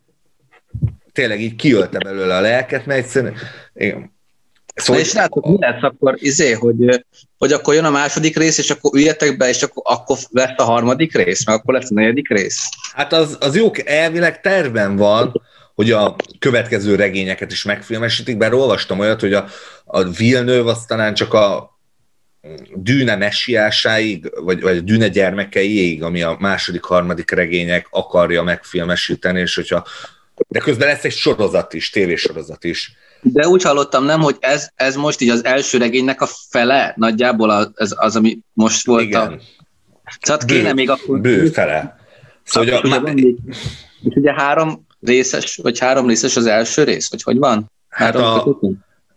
tényleg 1.11 1.41
így 1.41 1.55
kiölte 1.55 1.97
belőle 1.97 2.35
a 2.35 2.41
lelket, 2.41 2.85
mert 2.85 2.99
egyszerűen 2.99 3.35
igen, 3.73 4.16
Szóval, 4.77 5.01
és 5.01 5.13
látok, 5.13 5.45
mi 5.45 5.57
lesz 5.59 5.81
akkor, 5.81 6.15
izé, 6.17 6.51
hogy, 6.51 7.05
hogy 7.37 7.51
akkor 7.51 7.73
jön 7.73 7.85
a 7.85 7.89
második 7.89 8.37
rész, 8.37 8.57
és 8.57 8.69
akkor 8.69 8.91
üljetek 8.93 9.37
be, 9.37 9.49
és 9.49 9.63
akkor, 9.63 9.83
akkor 9.85 10.17
lesz 10.29 10.53
a 10.57 10.63
harmadik 10.63 11.15
rész, 11.15 11.45
meg 11.45 11.55
akkor 11.55 11.73
lesz 11.73 11.91
a 11.91 11.93
negyedik 11.93 12.29
rész? 12.29 12.69
Hát 12.93 13.13
az, 13.13 13.37
az 13.39 13.55
jó, 13.55 13.71
elvileg 13.85 14.41
terven 14.41 14.95
van, 14.95 15.41
hogy 15.75 15.91
a 15.91 16.15
következő 16.39 16.95
regényeket 16.95 17.51
is 17.51 17.63
megfilmesítik, 17.63 18.37
bár 18.37 18.53
olvastam 18.53 18.99
olyat, 18.99 19.19
hogy 19.19 19.33
a, 19.33 19.45
a 19.85 20.03
Villeneuve 20.03 20.71
az 20.71 20.85
talán 20.85 21.13
csak 21.13 21.33
a 21.33 21.79
dűne 22.73 23.15
messiásáig, 23.15 24.31
vagy, 24.35 24.61
vagy 24.61 24.77
a 24.77 24.81
dűne 24.81 25.07
gyermekeiig, 25.07 26.03
ami 26.03 26.21
a 26.21 26.35
második, 26.39 26.83
harmadik 26.83 27.31
regények 27.31 27.87
akarja 27.89 28.43
megfilmesíteni, 28.43 29.39
és 29.39 29.55
hogyha 29.55 29.85
de 30.47 30.59
közben 30.59 30.87
lesz 30.87 31.03
egy 31.03 31.11
sorozat 31.11 31.73
is, 31.73 31.89
tévésorozat 31.89 32.63
is. 32.63 32.91
De 33.21 33.47
úgy 33.47 33.63
hallottam, 33.63 34.05
nem, 34.05 34.21
hogy 34.21 34.35
ez, 34.39 34.69
ez 34.75 34.95
most 34.95 35.21
így 35.21 35.29
az 35.29 35.45
első 35.45 35.77
regénynek 35.77 36.21
a 36.21 36.27
fele, 36.49 36.93
nagyjából 36.95 37.49
az, 37.49 37.71
az, 37.75 37.95
az 37.97 38.15
ami 38.15 38.39
most 38.53 38.85
volt 38.85 39.03
Igen. 39.03 39.21
a... 39.21 39.37
Tehát 40.19 40.45
bő, 40.45 40.55
kéne 40.55 40.73
még 40.73 40.89
akkor... 40.89 41.19
Bő 41.19 41.45
fele. 41.45 41.95
Szóval 42.43 42.79
ugye, 42.79 42.99
már... 42.99 43.15
És 44.01 44.15
ugye 44.15 44.33
három 44.33 44.85
részes, 45.01 45.59
vagy 45.63 45.79
három 45.79 46.07
részes 46.07 46.35
az 46.35 46.45
első 46.45 46.83
rész, 46.83 47.09
vagy 47.09 47.23
hogy 47.23 47.37
van? 47.37 47.71
Hát 47.89 48.15
a, 48.15 48.57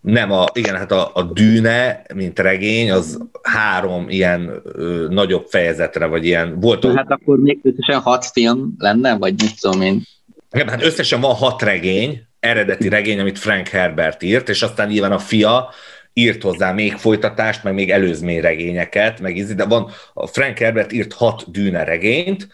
nem, 0.01 0.31
a, 0.31 0.45
igen, 0.53 0.75
hát 0.75 0.91
a, 0.91 1.11
a 1.13 1.23
dűne, 1.23 2.01
mint 2.13 2.39
regény, 2.39 2.91
az 2.91 3.17
három 3.41 4.09
ilyen 4.09 4.61
ö, 4.63 5.07
nagyobb 5.09 5.45
fejezetre, 5.47 6.05
vagy 6.05 6.25
ilyen 6.25 6.59
volt. 6.59 6.85
Hát 6.85 7.11
akkor 7.11 7.37
még 7.37 7.59
összesen 7.63 7.99
hat 7.99 8.25
film 8.25 8.73
lenne, 8.77 9.17
vagy 9.17 9.41
mit 9.41 9.59
tudom 9.61 9.81
én. 9.81 10.01
Igen, 10.51 10.69
hát 10.69 10.83
összesen 10.83 11.21
van 11.21 11.35
hat 11.35 11.61
regény, 11.61 12.21
eredeti 12.41 12.89
regény, 12.89 13.19
amit 13.19 13.39
Frank 13.39 13.67
Herbert 13.67 14.23
írt, 14.23 14.49
és 14.49 14.61
aztán 14.61 14.87
nyilván 14.87 15.11
a 15.11 15.19
fia 15.19 15.69
írt 16.13 16.41
hozzá 16.41 16.71
még 16.71 16.93
folytatást, 16.93 17.63
meg 17.63 17.73
még 17.73 17.91
előzményregényeket, 17.91 19.19
meg 19.19 19.37
ízi, 19.37 19.53
de 19.53 19.65
van, 19.65 19.91
a 20.13 20.27
Frank 20.27 20.57
Herbert 20.57 20.91
írt 20.91 21.13
hat 21.13 21.51
dűne 21.51 21.83
regényt, 21.83 22.47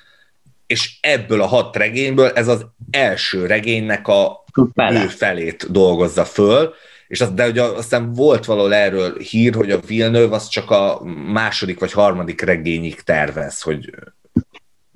és 0.68 0.98
ebből 1.02 1.42
a 1.42 1.46
hat 1.46 1.76
regényből 1.76 2.32
ez 2.36 2.48
az 2.48 2.66
első 2.92 3.46
regénynek 3.46 4.08
a 4.08 4.44
ő 4.92 5.08
felét 5.08 5.72
dolgozza 5.72 6.26
föl, 6.26 6.74
és 7.08 7.22
az, 7.22 7.32
de 7.32 7.48
ugye 7.48 7.64
aztán 7.64 8.14
volt 8.14 8.46
valahol 8.46 8.74
erről 8.74 9.18
hír, 9.20 9.56
hogy 9.56 9.72
a 9.72 9.80
Villeneuve 9.80 10.36
az 10.36 10.48
csak 10.48 10.72
a 10.72 11.02
második 11.32 11.80
vagy 11.80 11.92
harmadik 11.92 12.42
regényig 12.42 13.02
tervez, 13.02 13.62
hogy 13.62 13.90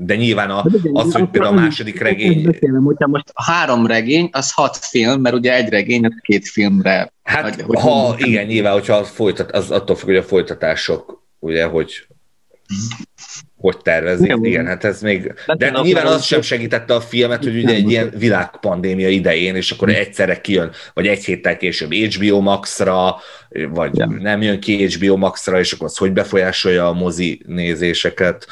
de 0.05 0.15
nyilván 0.15 0.49
a, 0.49 0.65
az, 0.93 1.13
hogy 1.13 1.29
például 1.29 1.57
a 1.57 1.61
második 1.61 1.99
regény... 1.99 2.43
Beszélem, 2.43 2.83
hogyha 2.83 3.07
most 3.07 3.31
a 3.33 3.43
három 3.43 3.85
regény, 3.85 4.29
az 4.31 4.51
hat 4.51 4.77
film, 4.77 5.21
mert 5.21 5.35
ugye 5.35 5.55
egy 5.55 5.69
regény, 5.69 6.05
az 6.05 6.13
két 6.21 6.47
filmre... 6.47 7.13
Hát, 7.23 7.61
hogy, 7.61 7.79
ha, 7.79 7.89
hogy 7.89 8.27
igen, 8.27 8.45
nyilván, 8.45 8.73
hogyha 8.73 8.95
az, 8.95 9.09
folytat, 9.09 9.51
az 9.51 9.71
attól 9.71 9.95
függ, 9.95 10.07
hogy 10.07 10.15
a 10.15 10.23
folytatások, 10.23 11.23
ugye, 11.39 11.65
hogy 11.65 12.05
hogy 13.57 13.77
tervezik, 13.77 14.25
igen, 14.25 14.45
igen, 14.45 14.65
hát 14.65 14.83
ez 14.83 15.01
még... 15.01 15.33
De 15.57 15.69
nyilván 15.69 16.05
az 16.05 16.23
sem 16.23 16.41
segítette 16.41 16.93
a 16.93 17.01
filmet, 17.01 17.43
hogy 17.43 17.57
ugye 17.57 17.73
egy 17.73 17.89
ilyen 17.89 18.13
világpandémia 18.17 19.09
idején, 19.09 19.55
és 19.55 19.71
akkor 19.71 19.89
egyszerre 19.89 20.41
kijön, 20.41 20.71
vagy 20.93 21.07
egy 21.07 21.25
héttel 21.25 21.57
később 21.57 21.93
HBO 21.93 22.39
Max-ra, 22.39 23.15
vagy 23.69 23.91
nem 24.19 24.41
jön 24.41 24.59
ki 24.59 24.87
HBO 24.87 25.17
Max-ra, 25.17 25.59
és 25.59 25.71
akkor 25.71 25.85
az 25.85 25.97
hogy 25.97 26.11
befolyásolja 26.11 26.87
a 26.87 26.93
mozi 26.93 27.41
nézéseket. 27.45 28.47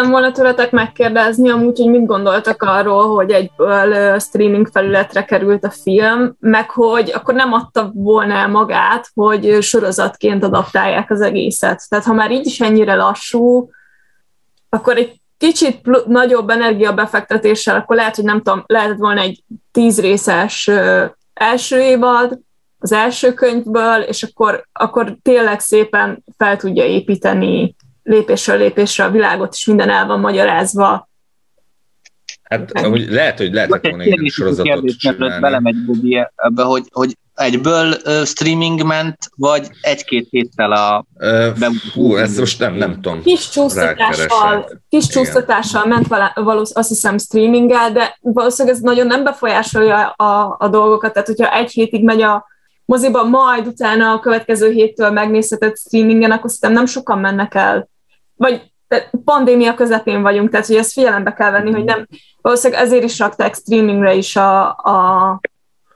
Szerettem 0.00 0.10
volna 0.10 0.32
tőletek 0.32 0.70
megkérdezni 0.70 1.50
amúgy, 1.50 1.78
hogy 1.78 1.90
mit 1.90 2.06
gondoltak 2.06 2.62
arról, 2.62 3.14
hogy 3.14 3.30
egyből 3.30 4.18
streaming 4.18 4.68
felületre 4.72 5.24
került 5.24 5.64
a 5.64 5.70
film, 5.70 6.36
meg 6.38 6.70
hogy 6.70 7.10
akkor 7.14 7.34
nem 7.34 7.52
adta 7.52 7.90
volna 7.94 8.46
magát, 8.46 9.10
hogy 9.14 9.62
sorozatként 9.62 10.44
adaptálják 10.44 11.10
az 11.10 11.20
egészet. 11.20 11.82
Tehát 11.88 12.04
ha 12.04 12.12
már 12.12 12.30
így 12.30 12.46
is 12.46 12.60
ennyire 12.60 12.94
lassú, 12.94 13.70
akkor 14.68 14.96
egy 14.96 15.20
kicsit 15.38 15.80
pl- 15.80 16.06
nagyobb 16.06 16.50
energiabefektetéssel, 16.50 17.76
akkor 17.76 17.96
lehet, 17.96 18.16
hogy 18.16 18.24
nem 18.24 18.42
tudom, 18.42 18.62
lehetett 18.66 18.98
volna 18.98 19.20
egy 19.20 19.42
tíz 19.72 20.00
részes 20.00 20.70
első 21.34 21.80
évad, 21.80 22.38
az 22.82 22.92
első 22.92 23.34
könyvből, 23.34 24.00
és 24.00 24.22
akkor, 24.22 24.66
akkor 24.72 25.16
tényleg 25.22 25.60
szépen 25.60 26.24
fel 26.36 26.56
tudja 26.56 26.84
építeni 26.84 27.74
lépésről 28.10 28.56
lépésre 28.56 29.04
a 29.04 29.10
világot, 29.10 29.54
és 29.54 29.64
minden 29.64 29.90
el 29.90 30.06
van 30.06 30.20
magyarázva. 30.20 31.08
Hát 32.42 32.70
amúgy 32.72 33.10
lehet, 33.10 33.38
hogy 33.38 33.52
lehetett 33.52 33.82
volna 33.82 34.02
egy 34.02 34.30
sorozatot 34.30 34.96
csinálni. 34.98 35.40
Belemegy 35.40 35.84
Budi 35.84 36.26
ebbe, 36.36 36.62
hogy, 36.62 36.84
hogy 36.90 37.16
egyből 37.34 37.94
uh, 38.04 38.24
streaming 38.24 38.84
ment, 38.84 39.16
vagy 39.36 39.68
egy-két 39.80 40.26
héttel 40.30 40.72
a 40.72 41.04
uh, 41.14 41.74
Hú, 41.94 42.16
ezt 42.16 42.38
most 42.38 42.58
nem, 42.58 42.74
nem 42.74 42.94
tudom. 43.00 43.22
Kis 43.22 43.48
csúsztatással, 43.48 44.82
kis 44.88 45.06
csúsztatással 45.06 45.86
ment 45.86 46.06
valószínűleg 46.06 46.66
azt 46.72 46.88
hiszem 46.88 47.18
streaminggel, 47.18 47.92
de 47.92 48.18
valószínűleg 48.20 48.76
ez 48.76 48.82
nagyon 48.82 49.06
nem 49.06 49.24
befolyásolja 49.24 50.08
a, 50.08 50.56
a 50.58 50.68
dolgokat, 50.68 51.12
tehát 51.12 51.28
hogyha 51.28 51.54
egy 51.54 51.70
hétig 51.70 52.04
megy 52.04 52.22
a 52.22 52.46
moziba, 52.84 53.24
majd 53.24 53.66
utána 53.66 54.12
a 54.12 54.20
következő 54.20 54.70
héttől 54.70 55.10
megnézheted 55.10 55.76
streamingen, 55.76 56.30
akkor 56.30 56.50
szerintem 56.50 56.84
nem 56.84 56.92
sokan 56.92 57.18
mennek 57.18 57.54
el. 57.54 57.89
Vagy 58.40 58.72
pandémia 59.24 59.74
közepén 59.74 60.22
vagyunk, 60.22 60.50
tehát 60.50 60.66
hogy 60.66 60.76
ezt 60.76 60.92
figyelembe 60.92 61.32
kell 61.32 61.50
venni, 61.50 61.72
hogy 61.72 61.84
nem, 61.84 62.06
valószínűleg 62.40 62.82
ezért 62.82 63.04
is 63.04 63.18
rakták 63.18 63.54
streamingre 63.54 64.14
is 64.14 64.36
a, 64.36 64.68
a, 64.68 65.40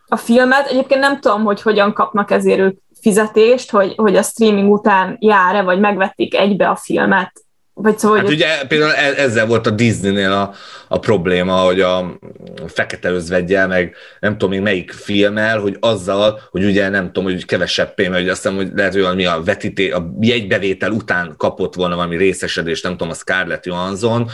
a 0.06 0.16
filmet. 0.16 0.66
Egyébként 0.66 1.00
nem 1.00 1.20
tudom, 1.20 1.44
hogy 1.44 1.62
hogyan 1.62 1.92
kapnak 1.92 2.30
ezért 2.30 2.58
ők 2.58 2.78
fizetést, 3.00 3.70
hogy, 3.70 3.94
hogy 3.96 4.16
a 4.16 4.22
streaming 4.22 4.72
után 4.72 5.16
jár-e, 5.20 5.62
vagy 5.62 5.80
megvették 5.80 6.34
egybe 6.34 6.68
a 6.68 6.76
filmet. 6.76 7.43
Vagy 7.76 7.98
szóval, 7.98 8.16
hát 8.16 8.26
hogy 8.26 8.34
ugye 8.34 8.66
például 8.66 8.92
e- 8.92 9.22
ezzel 9.22 9.46
volt 9.46 9.66
a 9.66 9.70
Disney-nél 9.70 10.32
a, 10.32 10.54
a 10.88 10.98
probléma, 10.98 11.54
hogy 11.54 11.80
a 11.80 12.18
fekete 12.66 13.10
özvegyel, 13.10 13.66
meg 13.66 13.94
nem 14.20 14.32
tudom 14.32 14.50
még 14.50 14.60
melyik 14.60 14.92
filmmel, 14.92 15.58
hogy 15.58 15.76
azzal, 15.80 16.40
hogy 16.50 16.64
ugye 16.64 16.88
nem 16.88 17.06
tudom, 17.06 17.24
hogy 17.24 17.44
kevesebb 17.44 17.94
pénz, 17.94 18.14
hogy 18.14 18.28
azt 18.28 18.42
hiszem, 18.42 18.56
hogy 18.56 18.70
lehet, 18.74 18.92
hogy 18.92 19.02
valami 19.02 19.24
a 19.24 19.42
vetíté, 19.44 19.90
a 19.90 20.14
jegybevétel 20.20 20.90
után 20.90 21.34
kapott 21.36 21.74
volna 21.74 21.96
valami 21.96 22.16
részesedést, 22.16 22.82
nem 22.82 22.92
tudom, 22.92 23.10
a 23.10 23.14
Scarlett 23.14 23.66
Johansson, 23.66 24.30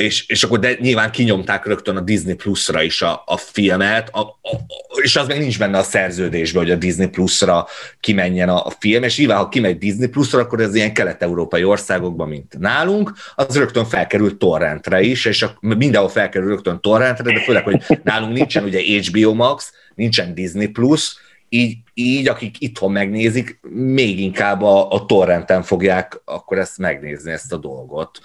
és, 0.00 0.28
és 0.28 0.42
akkor 0.42 0.58
de 0.58 0.76
nyilván 0.80 1.10
kinyomták 1.10 1.66
rögtön 1.66 1.96
a 1.96 2.00
Disney 2.00 2.34
Plus-ra 2.34 2.82
is 2.82 3.02
a, 3.02 3.22
a 3.26 3.36
filmet, 3.36 4.08
a, 4.12 4.20
a, 4.20 4.56
és 5.02 5.16
az 5.16 5.26
meg 5.26 5.38
nincs 5.38 5.58
benne 5.58 5.78
a 5.78 5.82
szerződésben, 5.82 6.62
hogy 6.62 6.72
a 6.72 6.76
Disney 6.76 7.08
Plus-ra 7.08 7.66
kimenjen 8.00 8.48
a, 8.48 8.66
a 8.66 8.72
film, 8.78 9.02
és 9.02 9.18
nyilván, 9.18 9.38
ha 9.38 9.48
kimegy 9.48 9.78
Disney 9.78 10.08
Plus-ra, 10.08 10.40
akkor 10.40 10.60
ez 10.60 10.74
ilyen 10.74 10.94
kelet-európai 10.94 11.64
országokban, 11.64 12.28
mint 12.28 12.58
nálunk, 12.58 13.12
az 13.34 13.56
rögtön 13.56 13.84
felkerült 13.84 14.36
torrentre 14.36 15.00
is, 15.00 15.24
és 15.24 15.42
a, 15.42 15.58
mindenhol 15.60 16.08
felkerül 16.08 16.48
rögtön 16.48 16.80
torrentre, 16.80 17.32
de 17.32 17.40
főleg, 17.40 17.64
hogy 17.64 17.82
nálunk 18.02 18.32
nincsen 18.32 18.64
ugye 18.64 18.80
HBO 18.80 19.34
Max, 19.34 19.72
nincsen 19.94 20.34
Disney 20.34 20.66
Plus, 20.66 21.16
így, 21.48 21.76
így 21.94 22.28
akik 22.28 22.60
itthon 22.60 22.92
megnézik, 22.92 23.60
még 23.72 24.20
inkább 24.20 24.62
a, 24.62 24.90
a 24.90 25.06
torrenten 25.06 25.62
fogják 25.62 26.20
akkor 26.24 26.58
ezt 26.58 26.78
megnézni, 26.78 27.32
ezt 27.32 27.52
a 27.52 27.56
dolgot 27.56 28.20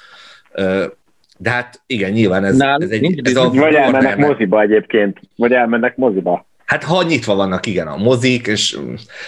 de 1.38 1.50
hát 1.50 1.82
igen, 1.88 2.12
nyilván 2.12 2.44
ez, 2.44 2.58
Nál, 2.58 2.82
ez 2.82 2.90
egy... 2.90 3.22
Ez 3.24 3.36
a 3.36 3.50
vagy 3.50 3.74
elmennek 3.74 4.18
moziba 4.18 4.62
egyébként, 4.62 5.20
vagy 5.36 5.52
elmennek 5.52 5.96
moziba. 5.96 6.46
Hát 6.66 6.84
ha 6.84 7.04
nyitva 7.04 7.36
vannak, 7.36 7.66
igen, 7.66 7.88
a 7.88 7.98
mozik, 7.98 8.48
és 8.48 8.78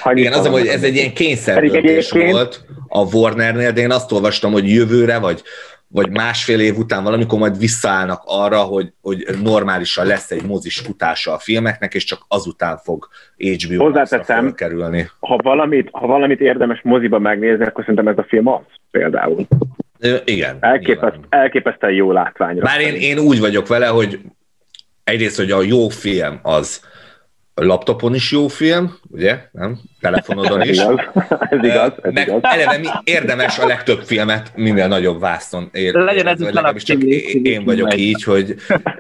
ha 0.02 0.14
igen, 0.14 0.34
az, 0.34 0.48
hogy 0.48 0.68
ez 0.68 0.84
egy 0.84 0.96
ilyen 0.96 1.14
kényszerdöntés 1.14 2.12
volt 2.12 2.66
a 2.88 3.16
Warnernél, 3.16 3.72
de 3.72 3.82
én 3.82 3.92
azt 3.92 4.12
olvastam, 4.12 4.52
hogy 4.52 4.74
jövőre, 4.74 5.20
vagy, 5.20 5.42
vagy 5.88 6.10
másfél 6.10 6.60
év 6.60 6.78
után 6.78 7.04
valamikor 7.04 7.40
majd 7.40 7.58
visszaállnak 7.58 8.22
arra, 8.26 8.58
hogy, 8.58 8.94
hogy 9.02 9.26
normálisan 9.44 10.06
lesz 10.06 10.32
egy 10.32 10.46
mozis 10.46 10.80
futása 10.80 11.34
a 11.34 11.40
filmeknek, 11.40 11.94
és 11.94 12.04
csak 12.04 12.20
azután 12.28 12.78
fog 12.78 13.08
HBO 13.38 13.84
Hozzáteszem, 13.84 14.54
kerülni. 14.54 15.10
Ha 15.20 15.38
valamit, 15.44 15.90
ha 15.92 16.08
valamit 16.08 16.42
érdemes 16.42 16.82
moziba 16.84 17.20
megnézni, 17.20 17.66
akkor 17.66 17.84
szerintem 17.84 18.08
ez 18.08 18.18
a 18.18 18.26
film 18.28 18.48
az 18.48 18.62
például. 18.92 19.48
Igen. 20.26 20.58
Elképeszt, 20.60 21.20
elképesztően 21.30 21.94
jó 21.94 22.12
látványra. 22.12 22.64
Bár 22.64 22.82
én, 22.82 22.96
én 22.96 23.20
úgy 23.20 23.40
vagyok 23.40 23.68
vele, 23.68 23.88
hogy 23.88 24.20
egyrészt, 25.04 25.38
hogy 25.38 25.52
a 25.52 25.62
jó 25.62 25.90
film 25.90 26.40
az 26.42 26.82
laptopon 27.62 28.16
is 28.16 28.32
jó 28.32 28.48
film, 28.48 28.98
ugye? 29.10 29.40
Nem? 29.52 29.80
Telefonodon 30.00 30.62
is. 30.70 30.78
ez 31.50 31.64
igaz, 31.64 31.92
ez 32.02 32.14
Meg 32.14 32.28
igaz. 32.28 32.40
eleve 32.42 32.78
mi, 32.78 32.88
érdemes 33.04 33.60
a 33.60 33.66
legtöbb 33.66 34.02
filmet 34.02 34.52
minél 34.56 34.88
nagyobb 34.88 35.20
vászton 35.20 35.70
ér, 35.74 35.94
Legyen 35.94 36.28
ez 36.28 36.40
legalábbis 36.40 36.84
csak 36.84 37.04
én, 37.04 37.64
vagyok 37.64 37.88
megy. 37.88 38.00
így, 38.00 38.24
hogy 38.24 38.56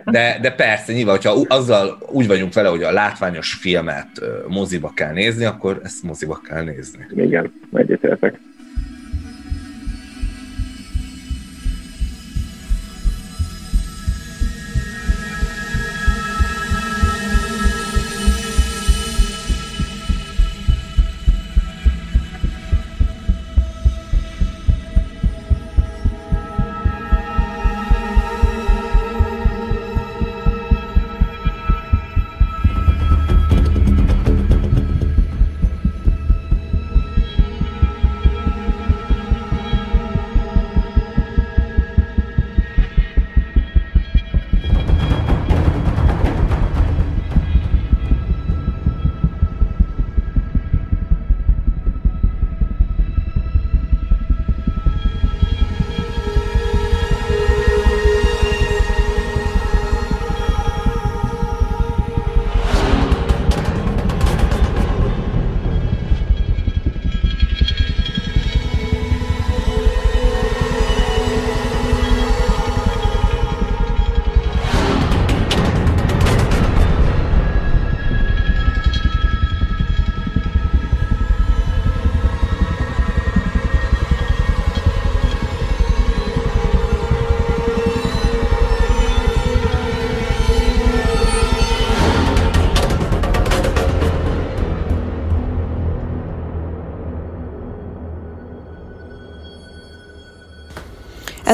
de, 0.05 0.37
de 0.41 0.51
persze, 0.51 0.93
nyilván, 0.93 1.15
hogyha 1.15 1.45
azzal 1.47 1.97
úgy 2.11 2.27
vagyunk 2.27 2.53
vele, 2.53 2.69
hogy 2.69 2.83
a 2.83 2.91
látványos 2.91 3.53
filmet 3.53 4.07
moziba 4.47 4.91
kell 4.95 5.13
nézni, 5.13 5.45
akkor 5.45 5.79
ezt 5.83 6.03
moziba 6.03 6.41
kell 6.47 6.63
nézni. 6.63 7.05
Igen, 7.15 7.53
egyetértek. 7.73 8.39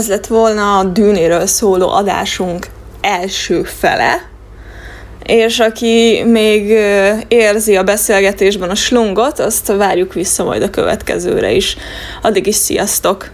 Ez 0.03 0.09
lett 0.09 0.27
volna 0.27 0.77
a 0.77 0.83
dűnéről 0.83 1.45
szóló 1.45 1.89
adásunk 1.89 2.67
első 3.01 3.63
fele, 3.63 4.29
és 5.25 5.59
aki 5.59 6.23
még 6.25 6.69
érzi 7.27 7.75
a 7.75 7.83
beszélgetésben 7.83 8.69
a 8.69 8.75
slungot, 8.75 9.39
azt 9.39 9.67
várjuk 9.67 10.13
vissza 10.13 10.43
majd 10.43 10.61
a 10.61 10.69
következőre 10.69 11.51
is. 11.51 11.77
Addig 12.21 12.47
is 12.47 12.55
sziasztok! 12.55 13.31